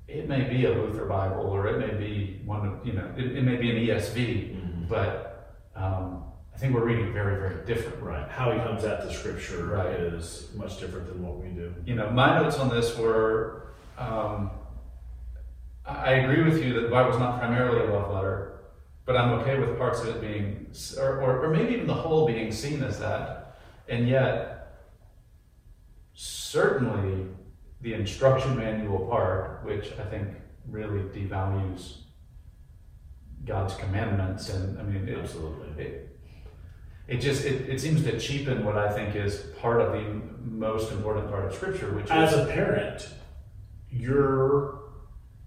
It 0.10 0.28
may 0.28 0.42
be 0.42 0.66
a 0.66 0.72
Luther 0.72 1.06
Bible, 1.06 1.42
or 1.42 1.68
it 1.68 1.78
may 1.78 1.94
be 1.96 2.42
one 2.44 2.68
of 2.68 2.86
you 2.86 2.94
know, 2.94 3.12
it, 3.16 3.38
it 3.38 3.44
may 3.44 3.58
be 3.58 3.70
an 3.70 3.78
ESV, 3.78 4.56
Mhm. 4.56 4.88
but 4.90 5.54
um, 5.76 6.24
I 6.54 6.58
think 6.58 6.74
we're 6.74 6.84
reading 6.84 7.14
very, 7.14 7.36
very 7.40 7.64
different. 7.66 8.02
Right. 8.02 8.28
How 8.28 8.52
he 8.52 8.58
comes 8.60 8.84
at 8.84 9.04
the 9.04 9.14
scripture 9.14 9.66
Right. 9.68 9.92
is 10.00 10.50
much 10.56 10.80
different 10.80 11.08
than 11.08 11.24
what 11.26 11.38
we 11.38 11.50
do. 11.50 11.74
You 11.86 11.96
know, 11.96 12.10
my 12.10 12.42
notes 12.42 12.58
on 12.58 12.70
this 12.70 12.98
were 12.98 13.68
um, 13.98 14.50
I 15.86 16.12
agree 16.14 16.44
with 16.44 16.64
you 16.64 16.74
that 16.74 16.82
the 16.82 16.88
Bible's 16.90 17.20
not 17.20 17.40
primarily 17.40 17.86
a 17.88 17.92
love 17.94 18.14
letter, 18.14 18.60
but 19.06 19.16
I'm 19.18 19.32
okay 19.40 19.58
with 19.60 19.78
parts 19.78 20.02
of 20.02 20.08
it 20.08 20.22
being, 20.22 20.68
or, 21.00 21.20
or, 21.22 21.46
or 21.46 21.50
maybe 21.50 21.74
even 21.74 21.88
the 21.88 21.94
whole 21.96 22.26
being 22.28 22.52
seen 22.52 22.82
as 22.84 23.00
that. 23.00 23.58
And 23.88 24.08
yet, 24.08 24.78
certainly 26.14 27.19
the 27.82 27.94
instruction 27.94 28.58
manual 28.58 29.08
part, 29.08 29.64
which 29.64 29.92
I 30.00 30.04
think 30.10 30.28
really 30.68 31.02
devalues 31.04 31.98
God's 33.46 33.76
commandments, 33.76 34.50
and 34.50 34.78
I 34.80 34.84
mean, 34.84 35.08
it, 35.08 35.18
Absolutely. 35.18 35.84
it, 35.84 36.20
it 37.08 37.18
just 37.18 37.46
it, 37.46 37.70
it 37.70 37.82
seems 37.82 38.04
to 38.04 38.20
cheapen 38.20 38.66
what 38.66 38.78
I 38.78 38.92
think 38.92 39.16
is 39.16 39.46
part 39.60 39.82
of 39.82 39.94
the 39.94 40.22
most 40.44 40.92
important 40.92 41.30
part 41.30 41.46
of 41.46 41.54
Scripture, 41.54 41.92
which 41.94 42.12
As 42.12 42.34
is 42.34 42.40
a 42.40 42.46
parent, 42.46 43.10
your 43.90 44.82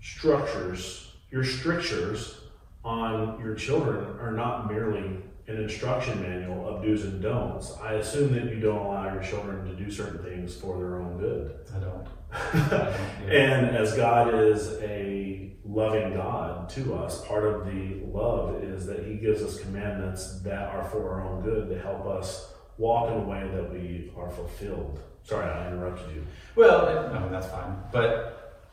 structures, 0.01 1.13
your 1.31 1.45
strictures 1.45 2.41
on 2.85 3.39
your 3.41 3.55
children 3.55 4.19
are 4.19 4.33
not 4.33 4.71
merely 4.71 5.19
an 5.53 5.63
instruction 5.63 6.21
manual 6.23 6.67
of 6.67 6.83
do's 6.83 7.05
and 7.05 7.23
don'ts. 7.23 7.77
I 7.81 7.95
assume 7.95 8.33
that 8.33 8.45
you 8.45 8.61
don't 8.61 8.87
allow 8.87 9.13
your 9.13 9.23
children 9.23 9.65
to 9.67 9.75
do 9.75 9.91
certain 9.91 10.23
things 10.25 10.57
for 10.57 10.79
their 10.79 11.01
own 11.01 11.19
good. 11.19 11.55
I 11.75 11.79
don't. 11.79 12.07
I 12.33 12.69
don't 12.69 12.95
yeah. 13.29 13.33
And 13.33 13.77
as 13.77 13.95
God 13.95 14.35
is 14.35 14.79
a 14.81 15.53
loving 15.65 16.15
God 16.15 16.69
to 16.71 16.95
us, 16.95 17.25
part 17.27 17.45
of 17.45 17.67
the 17.67 18.01
love 18.07 18.63
is 18.65 18.87
that 18.87 19.05
He 19.05 19.15
gives 19.15 19.43
us 19.43 19.61
commandments 19.61 20.41
that 20.41 20.69
are 20.69 20.85
for 20.85 21.11
our 21.11 21.29
own 21.29 21.43
good 21.43 21.69
to 21.69 21.79
help 21.79 22.07
us 22.07 22.53
walk 22.79 23.11
in 23.11 23.19
a 23.19 23.25
way 23.25 23.49
that 23.55 23.73
we 23.73 24.13
are 24.17 24.31
fulfilled. 24.31 25.01
Sorry, 25.23 25.49
I 25.49 25.69
interrupted 25.69 26.17
you. 26.17 26.27
Well, 26.57 26.87
no, 27.13 27.29
that's 27.31 27.47
fine. 27.47 27.77
But 27.93 28.65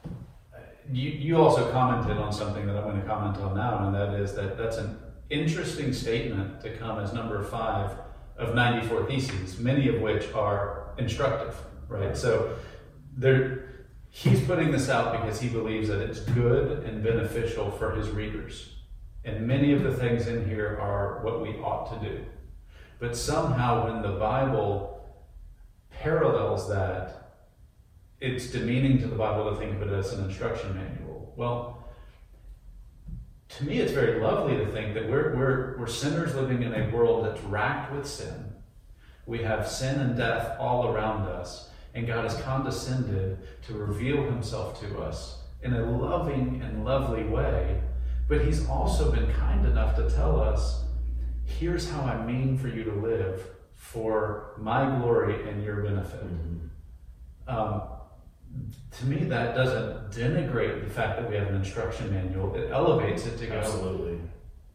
uh, 0.53 0.59
you, 0.91 1.09
you 1.11 1.37
also 1.37 1.71
commented 1.71 2.17
on 2.17 2.31
something 2.33 2.65
that 2.65 2.75
I'm 2.75 2.83
going 2.83 3.01
to 3.01 3.05
comment 3.07 3.37
on 3.37 3.55
now, 3.55 3.85
and 3.85 3.95
that 3.95 4.19
is 4.19 4.33
that 4.33 4.57
that's 4.57 4.77
an 4.77 4.97
interesting 5.29 5.93
statement 5.93 6.61
to 6.61 6.75
come 6.77 6.99
as 6.99 7.13
number 7.13 7.43
five 7.43 7.91
of 8.37 8.55
94 8.55 9.07
theses, 9.07 9.59
many 9.59 9.87
of 9.87 10.01
which 10.01 10.31
are 10.33 10.93
instructive, 10.97 11.55
right? 11.87 12.17
So 12.17 12.57
there, 13.15 13.87
he's 14.09 14.41
putting 14.41 14.71
this 14.71 14.89
out 14.89 15.21
because 15.21 15.39
he 15.39 15.49
believes 15.49 15.89
that 15.89 16.01
it's 16.01 16.19
good 16.19 16.83
and 16.83 17.03
beneficial 17.03 17.69
for 17.71 17.91
his 17.95 18.09
readers. 18.09 18.75
And 19.25 19.45
many 19.45 19.73
of 19.73 19.83
the 19.83 19.93
things 19.93 20.27
in 20.27 20.47
here 20.47 20.79
are 20.81 21.23
what 21.23 21.41
we 21.41 21.49
ought 21.57 22.01
to 22.01 22.09
do. 22.09 22.25
But 22.99 23.15
somehow, 23.15 23.85
when 23.85 24.01
the 24.01 24.17
Bible 24.17 25.05
parallels 25.89 26.69
that, 26.69 27.33
it's 28.19 28.47
demeaning 28.47 28.99
to 28.99 29.07
the 29.07 29.15
Bible 29.15 29.51
to 29.51 29.57
think 29.57 29.75
of 29.75 29.81
it 29.81 29.93
as 29.93 30.13
an 30.13 30.25
instruction 30.25 30.75
manual. 30.75 31.33
Well, 31.37 31.83
to 33.57 33.65
me, 33.65 33.79
it's 33.79 33.91
very 33.91 34.21
lovely 34.21 34.57
to 34.57 34.71
think 34.71 34.93
that 34.93 35.09
we're, 35.09 35.35
we're, 35.35 35.77
we're 35.77 35.88
sinners 35.88 36.35
living 36.35 36.62
in 36.62 36.73
a 36.73 36.89
world 36.91 37.25
that's 37.25 37.43
racked 37.45 37.93
with 37.93 38.05
sin. 38.05 38.53
We 39.25 39.39
have 39.39 39.67
sin 39.67 39.99
and 39.99 40.17
death 40.17 40.55
all 40.59 40.88
around 40.88 41.23
us, 41.27 41.69
and 41.93 42.07
God 42.07 42.23
has 42.23 42.39
condescended 42.41 43.39
to 43.67 43.73
reveal 43.73 44.23
himself 44.23 44.79
to 44.81 44.99
us 44.99 45.43
in 45.62 45.73
a 45.73 45.83
loving 45.83 46.62
and 46.63 46.85
lovely 46.85 47.23
way. 47.23 47.81
But 48.27 48.45
he's 48.45 48.67
also 48.67 49.12
been 49.12 49.31
kind 49.33 49.65
enough 49.65 49.95
to 49.95 50.09
tell 50.09 50.39
us 50.39 50.83
here's 51.45 51.89
how 51.89 52.01
I 52.01 52.23
mean 52.25 52.57
for 52.57 52.67
you 52.67 52.83
to 52.83 52.93
live 52.93 53.41
for 53.73 54.53
my 54.57 54.99
glory 54.99 55.49
and 55.49 55.63
your 55.63 55.81
benefit. 55.83 56.21
Um, 57.47 57.81
to 58.99 59.05
me, 59.05 59.23
that 59.25 59.55
doesn't 59.55 60.12
denigrate 60.12 60.83
the 60.83 60.89
fact 60.89 61.19
that 61.19 61.29
we 61.29 61.35
have 61.35 61.47
an 61.47 61.55
instruction 61.55 62.12
manual. 62.12 62.55
It 62.55 62.71
elevates 62.71 63.25
it 63.25 63.38
to 63.38 63.47
go, 63.47 63.53
Absolutely. 63.55 64.19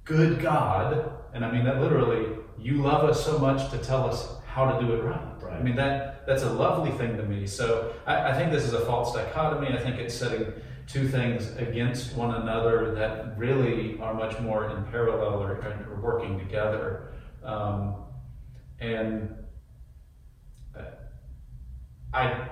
good 0.05 0.41
God. 0.41 1.13
And 1.33 1.45
I 1.45 1.51
mean 1.51 1.65
that 1.65 1.81
literally, 1.81 2.39
you 2.59 2.77
love 2.77 3.05
us 3.05 3.25
so 3.25 3.39
much 3.39 3.71
to 3.71 3.79
tell 3.79 4.09
us 4.09 4.29
how 4.47 4.71
to 4.71 4.87
do 4.87 4.95
it 4.95 5.03
right. 5.03 5.43
Right. 5.43 5.55
I 5.55 5.63
mean, 5.63 5.77
that 5.77 6.27
that's 6.27 6.43
a 6.43 6.51
lovely 6.51 6.91
thing 6.93 7.17
to 7.17 7.23
me. 7.25 7.47
So 7.47 7.93
I, 8.07 8.31
I 8.31 8.33
think 8.35 8.51
this 8.51 8.65
is 8.65 8.73
a 8.73 8.81
false 8.87 9.15
dichotomy. 9.15 9.77
I 9.77 9.83
think 9.83 9.97
it's 9.97 10.15
setting 10.15 10.53
two 10.87 11.09
things 11.09 11.55
against 11.57 12.15
one 12.15 12.35
another 12.35 12.95
that 12.95 13.37
really 13.39 13.99
are 14.01 14.15
much 14.15 14.39
more 14.41 14.71
in 14.71 14.85
parallel 14.85 15.43
or, 15.43 15.53
or 15.53 16.01
working 16.01 16.39
together. 16.39 17.13
Um, 17.43 17.97
and 18.81 19.35
uh, 20.79 20.83
I 22.13 22.49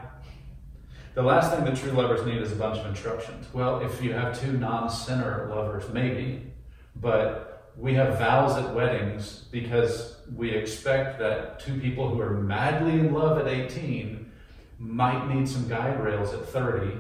the 1.15 1.23
last 1.23 1.55
thing 1.55 1.65
that 1.65 1.77
true 1.77 1.93
lovers 1.93 2.25
need 2.27 2.41
is 2.41 2.53
a 2.53 2.57
bunch 2.57 2.79
of 2.79 2.87
instructions. 2.87 3.47
Well, 3.53 3.81
if 3.81 4.03
you 4.03 4.13
have 4.13 4.41
two 4.41 4.53
non 4.53 4.89
sinner 4.89 5.49
lovers, 5.51 5.85
maybe, 5.93 6.53
but 6.97 7.73
we 7.77 7.95
have 7.95 8.19
vows 8.19 8.57
at 8.57 8.75
weddings 8.75 9.45
because 9.51 10.17
we 10.35 10.51
expect 10.51 11.19
that 11.19 11.61
two 11.61 11.81
people 11.81 12.09
who 12.09 12.21
are 12.21 12.31
madly 12.31 12.93
in 12.93 13.13
love 13.13 13.39
at 13.39 13.49
18 13.49 14.31
might 14.79 15.29
need 15.29 15.49
some 15.49 15.69
guide 15.69 16.03
rails 16.03 16.33
at 16.33 16.45
30 16.47 16.99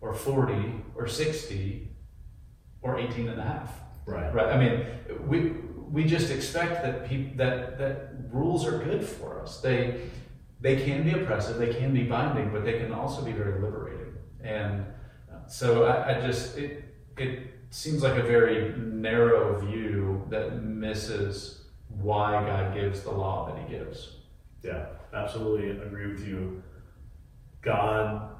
or 0.00 0.12
40 0.12 0.74
or 0.94 1.06
60 1.06 1.88
or 2.82 2.98
18 2.98 3.28
and 3.28 3.40
a 3.40 3.44
half. 3.44 3.72
Right. 4.06 4.32
Right. 4.34 4.46
I 4.46 4.58
mean, 4.58 4.86
we 5.26 5.52
we 5.90 6.04
just 6.04 6.30
expect 6.30 6.82
that 6.82 7.08
peop, 7.08 7.36
that 7.36 7.78
that 7.78 8.14
rules 8.32 8.66
are 8.66 8.78
good 8.78 9.04
for 9.04 9.40
us. 9.40 9.60
They 9.60 10.00
they 10.62 10.76
can 10.76 11.02
be 11.02 11.10
oppressive, 11.10 11.58
they 11.58 11.74
can 11.74 11.92
be 11.92 12.04
binding, 12.04 12.50
but 12.50 12.64
they 12.64 12.78
can 12.78 12.92
also 12.92 13.22
be 13.22 13.32
very 13.32 13.60
liberating. 13.60 14.14
And 14.42 14.86
uh, 15.30 15.46
so 15.48 15.84
I, 15.84 16.16
I 16.16 16.20
just 16.20 16.56
it 16.56 16.84
it 17.18 17.40
seems 17.70 18.02
like 18.02 18.16
a 18.16 18.22
very 18.22 18.72
narrow 18.78 19.58
view 19.58 20.24
that 20.30 20.62
misses 20.62 21.64
why 21.88 22.44
God 22.46 22.74
gives 22.74 23.02
the 23.02 23.10
law 23.10 23.50
that 23.50 23.60
He 23.60 23.76
gives. 23.76 24.16
Yeah, 24.62 24.86
absolutely 25.12 25.70
agree 25.70 26.06
with 26.06 26.26
you. 26.26 26.62
God 27.60 28.30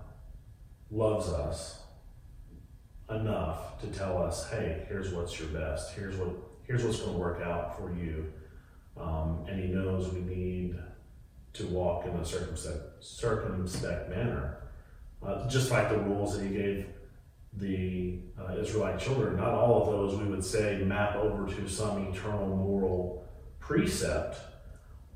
loves 0.93 1.29
us 1.29 1.83
enough 3.11 3.81
to 3.81 3.89
tell 3.89 4.23
us, 4.23 4.49
"Hey, 4.49 4.87
here's 4.89 5.13
what's 5.13 5.39
your 5.41 5.49
best. 5.49 5.93
Here's 5.97 6.17
what 6.17 6.31
here's 6.63 6.85
what's 6.85 7.01
going 7.01 7.15
to 7.15 7.19
work 7.19 7.43
out 7.43 7.77
for 7.77 7.93
you." 7.93 8.33
Um, 8.97 9.45
and 9.49 9.59
He 9.59 9.67
knows 9.67 10.13
we 10.13 10.21
need 10.21 10.79
to 11.55 11.67
walk 11.67 12.07
in 12.07 12.12
a 12.12 12.25
circumspect, 12.25 13.05
circumspect 13.05 14.09
manner, 14.09 14.59
uh, 15.25 15.49
just 15.49 15.71
like 15.71 15.88
the 15.88 15.99
rules 15.99 16.37
that 16.37 16.45
He 16.45 16.55
gave 16.55 16.87
the 17.55 18.19
uh, 18.41 18.55
Israelite 18.57 18.99
children, 18.99 19.37
not 19.37 19.53
all 19.53 19.83
of 19.83 19.87
those 19.88 20.19
we 20.19 20.27
would 20.27 20.45
say 20.45 20.79
map 20.85 21.17
over 21.17 21.47
to 21.47 21.69
some 21.69 22.07
eternal 22.07 22.49
moral 22.49 23.29
precept, 23.61 24.38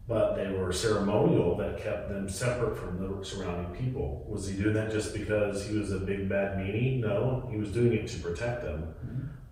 but 0.07 0.37
they 0.37 0.53
were 0.53 0.73
ceremonial 0.73 1.57
that 1.57 1.83
kept 1.83 2.09
them 2.09 2.29
separate 2.29 2.77
from 2.77 2.99
the 2.99 3.25
surrounding 3.25 3.75
people. 3.75 4.25
Was 4.29 4.47
he 4.47 4.57
doing 4.57 4.75
that 4.75 4.93
just 4.93 5.15
because 5.15 5.67
he 5.67 5.77
was 5.77 5.93
a 5.93 5.99
big 5.99 6.29
bad 6.29 6.59
meanie? 6.59 7.01
No, 7.01 7.49
he 7.51 7.57
was 7.57 7.71
doing 7.73 7.95
it 7.95 8.07
to 8.09 8.19
protect 8.21 8.63
them 8.63 8.95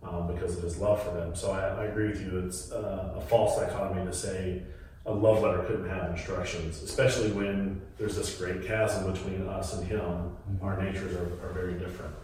um, 0.02 0.32
because 0.32 0.56
of 0.56 0.62
his 0.62 0.78
love 0.78 1.02
for 1.02 1.10
them. 1.12 1.34
So 1.34 1.50
I, 1.50 1.82
I 1.82 1.84
agree 1.86 2.08
with 2.08 2.20
you. 2.20 2.38
It's 2.38 2.70
uh, 2.70 3.14
a 3.16 3.20
false 3.22 3.58
dichotomy 3.58 4.04
to 4.04 4.12
say 4.12 4.62
a 5.06 5.12
love 5.12 5.42
letter 5.42 5.62
couldn't 5.64 5.88
have 5.88 6.10
instructions, 6.10 6.82
especially 6.82 7.30
when 7.32 7.80
there's 7.98 8.16
this 8.16 8.36
great 8.38 8.64
chasm 8.64 9.12
between 9.12 9.46
us 9.46 9.74
and 9.74 9.86
him. 9.86 10.36
Our 10.62 10.82
natures 10.82 11.14
are, 11.14 11.46
are 11.46 11.52
very 11.52 11.74
different. 11.74 12.14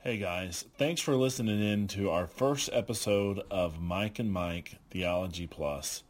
Hey 0.00 0.18
guys, 0.18 0.64
thanks 0.78 1.00
for 1.00 1.14
listening 1.14 1.62
in 1.62 1.86
to 1.88 2.10
our 2.10 2.26
first 2.26 2.70
episode 2.72 3.40
of 3.52 3.80
Mike 3.80 4.18
and 4.18 4.32
Mike 4.32 4.74
Theology 4.90 5.46
Plus. 5.46 6.02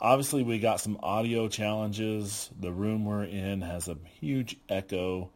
Obviously, 0.00 0.44
we 0.44 0.60
got 0.60 0.80
some 0.80 0.96
audio 1.02 1.48
challenges. 1.48 2.48
The 2.60 2.70
room 2.70 3.04
we're 3.04 3.24
in 3.24 3.62
has 3.62 3.88
a 3.88 3.96
huge 4.20 4.56
echo. 4.68 5.30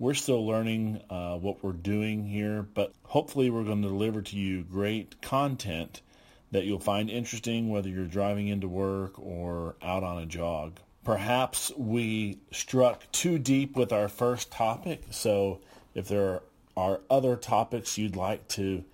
We're 0.00 0.14
still 0.14 0.44
learning 0.44 1.00
uh, 1.08 1.36
what 1.36 1.62
we're 1.62 1.70
doing 1.70 2.26
here, 2.26 2.62
but 2.74 2.92
hopefully, 3.04 3.50
we're 3.50 3.62
going 3.62 3.82
to 3.82 3.88
deliver 3.88 4.20
to 4.22 4.36
you 4.36 4.64
great 4.64 5.22
content 5.22 6.00
that 6.50 6.64
you'll 6.64 6.80
find 6.80 7.08
interesting 7.08 7.70
whether 7.70 7.88
you're 7.88 8.06
driving 8.06 8.48
into 8.48 8.68
work 8.68 9.18
or 9.18 9.76
out 9.82 10.02
on 10.02 10.18
a 10.18 10.26
jog. 10.26 10.80
Perhaps 11.04 11.72
we 11.76 12.38
struck 12.50 13.10
too 13.12 13.38
deep 13.38 13.76
with 13.76 13.92
our 13.92 14.08
first 14.08 14.50
topic, 14.50 15.02
so 15.10 15.60
if 15.94 16.08
there 16.08 16.42
are 16.76 17.00
other 17.08 17.36
topics 17.36 17.98
you'd 17.98 18.16
like 18.16 18.46
to 18.48 18.84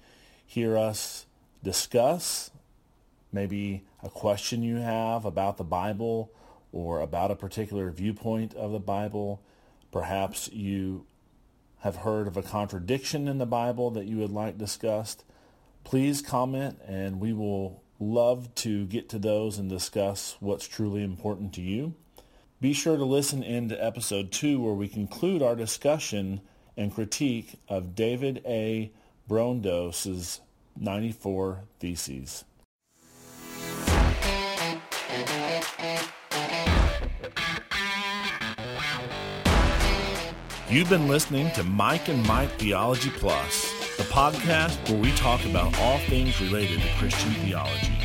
hear 0.46 0.76
us 0.76 1.26
discuss, 1.62 2.50
maybe 3.32 3.82
a 4.02 4.08
question 4.08 4.62
you 4.62 4.76
have 4.76 5.24
about 5.24 5.56
the 5.56 5.64
Bible 5.64 6.30
or 6.72 7.00
about 7.00 7.30
a 7.30 7.36
particular 7.36 7.90
viewpoint 7.90 8.54
of 8.54 8.70
the 8.70 8.78
Bible, 8.78 9.40
perhaps 9.90 10.48
you 10.52 11.04
have 11.80 11.96
heard 11.96 12.26
of 12.26 12.36
a 12.36 12.42
contradiction 12.42 13.28
in 13.28 13.38
the 13.38 13.46
Bible 13.46 13.90
that 13.90 14.06
you 14.06 14.18
would 14.18 14.30
like 14.30 14.58
discussed, 14.58 15.24
please 15.86 16.20
comment 16.20 16.76
and 16.88 17.20
we 17.20 17.32
will 17.32 17.80
love 18.00 18.52
to 18.56 18.86
get 18.86 19.08
to 19.08 19.20
those 19.20 19.56
and 19.56 19.70
discuss 19.70 20.36
what's 20.40 20.66
truly 20.66 21.04
important 21.04 21.52
to 21.52 21.62
you. 21.62 21.94
Be 22.60 22.72
sure 22.72 22.96
to 22.96 23.04
listen 23.04 23.44
in 23.44 23.68
to 23.68 23.84
episode 23.84 24.32
2 24.32 24.60
where 24.60 24.74
we 24.74 24.88
conclude 24.88 25.42
our 25.42 25.54
discussion 25.54 26.40
and 26.76 26.92
critique 26.92 27.60
of 27.68 27.94
David 27.94 28.42
A. 28.44 28.90
Brondos's 29.30 30.40
94 30.76 31.60
Theses. 31.78 32.44
You've 40.68 40.90
been 40.90 41.06
listening 41.06 41.52
to 41.52 41.62
Mike 41.62 42.08
and 42.08 42.26
Mike 42.26 42.50
Theology 42.58 43.10
Plus, 43.10 43.72
the 43.96 44.02
podcast 44.04 44.90
where 44.90 45.00
we 45.00 45.10
talk 45.12 45.42
about 45.46 45.78
all 45.80 45.98
things 46.00 46.38
related 46.40 46.80
to 46.82 46.88
Christian 46.98 47.32
theology. 47.32 47.95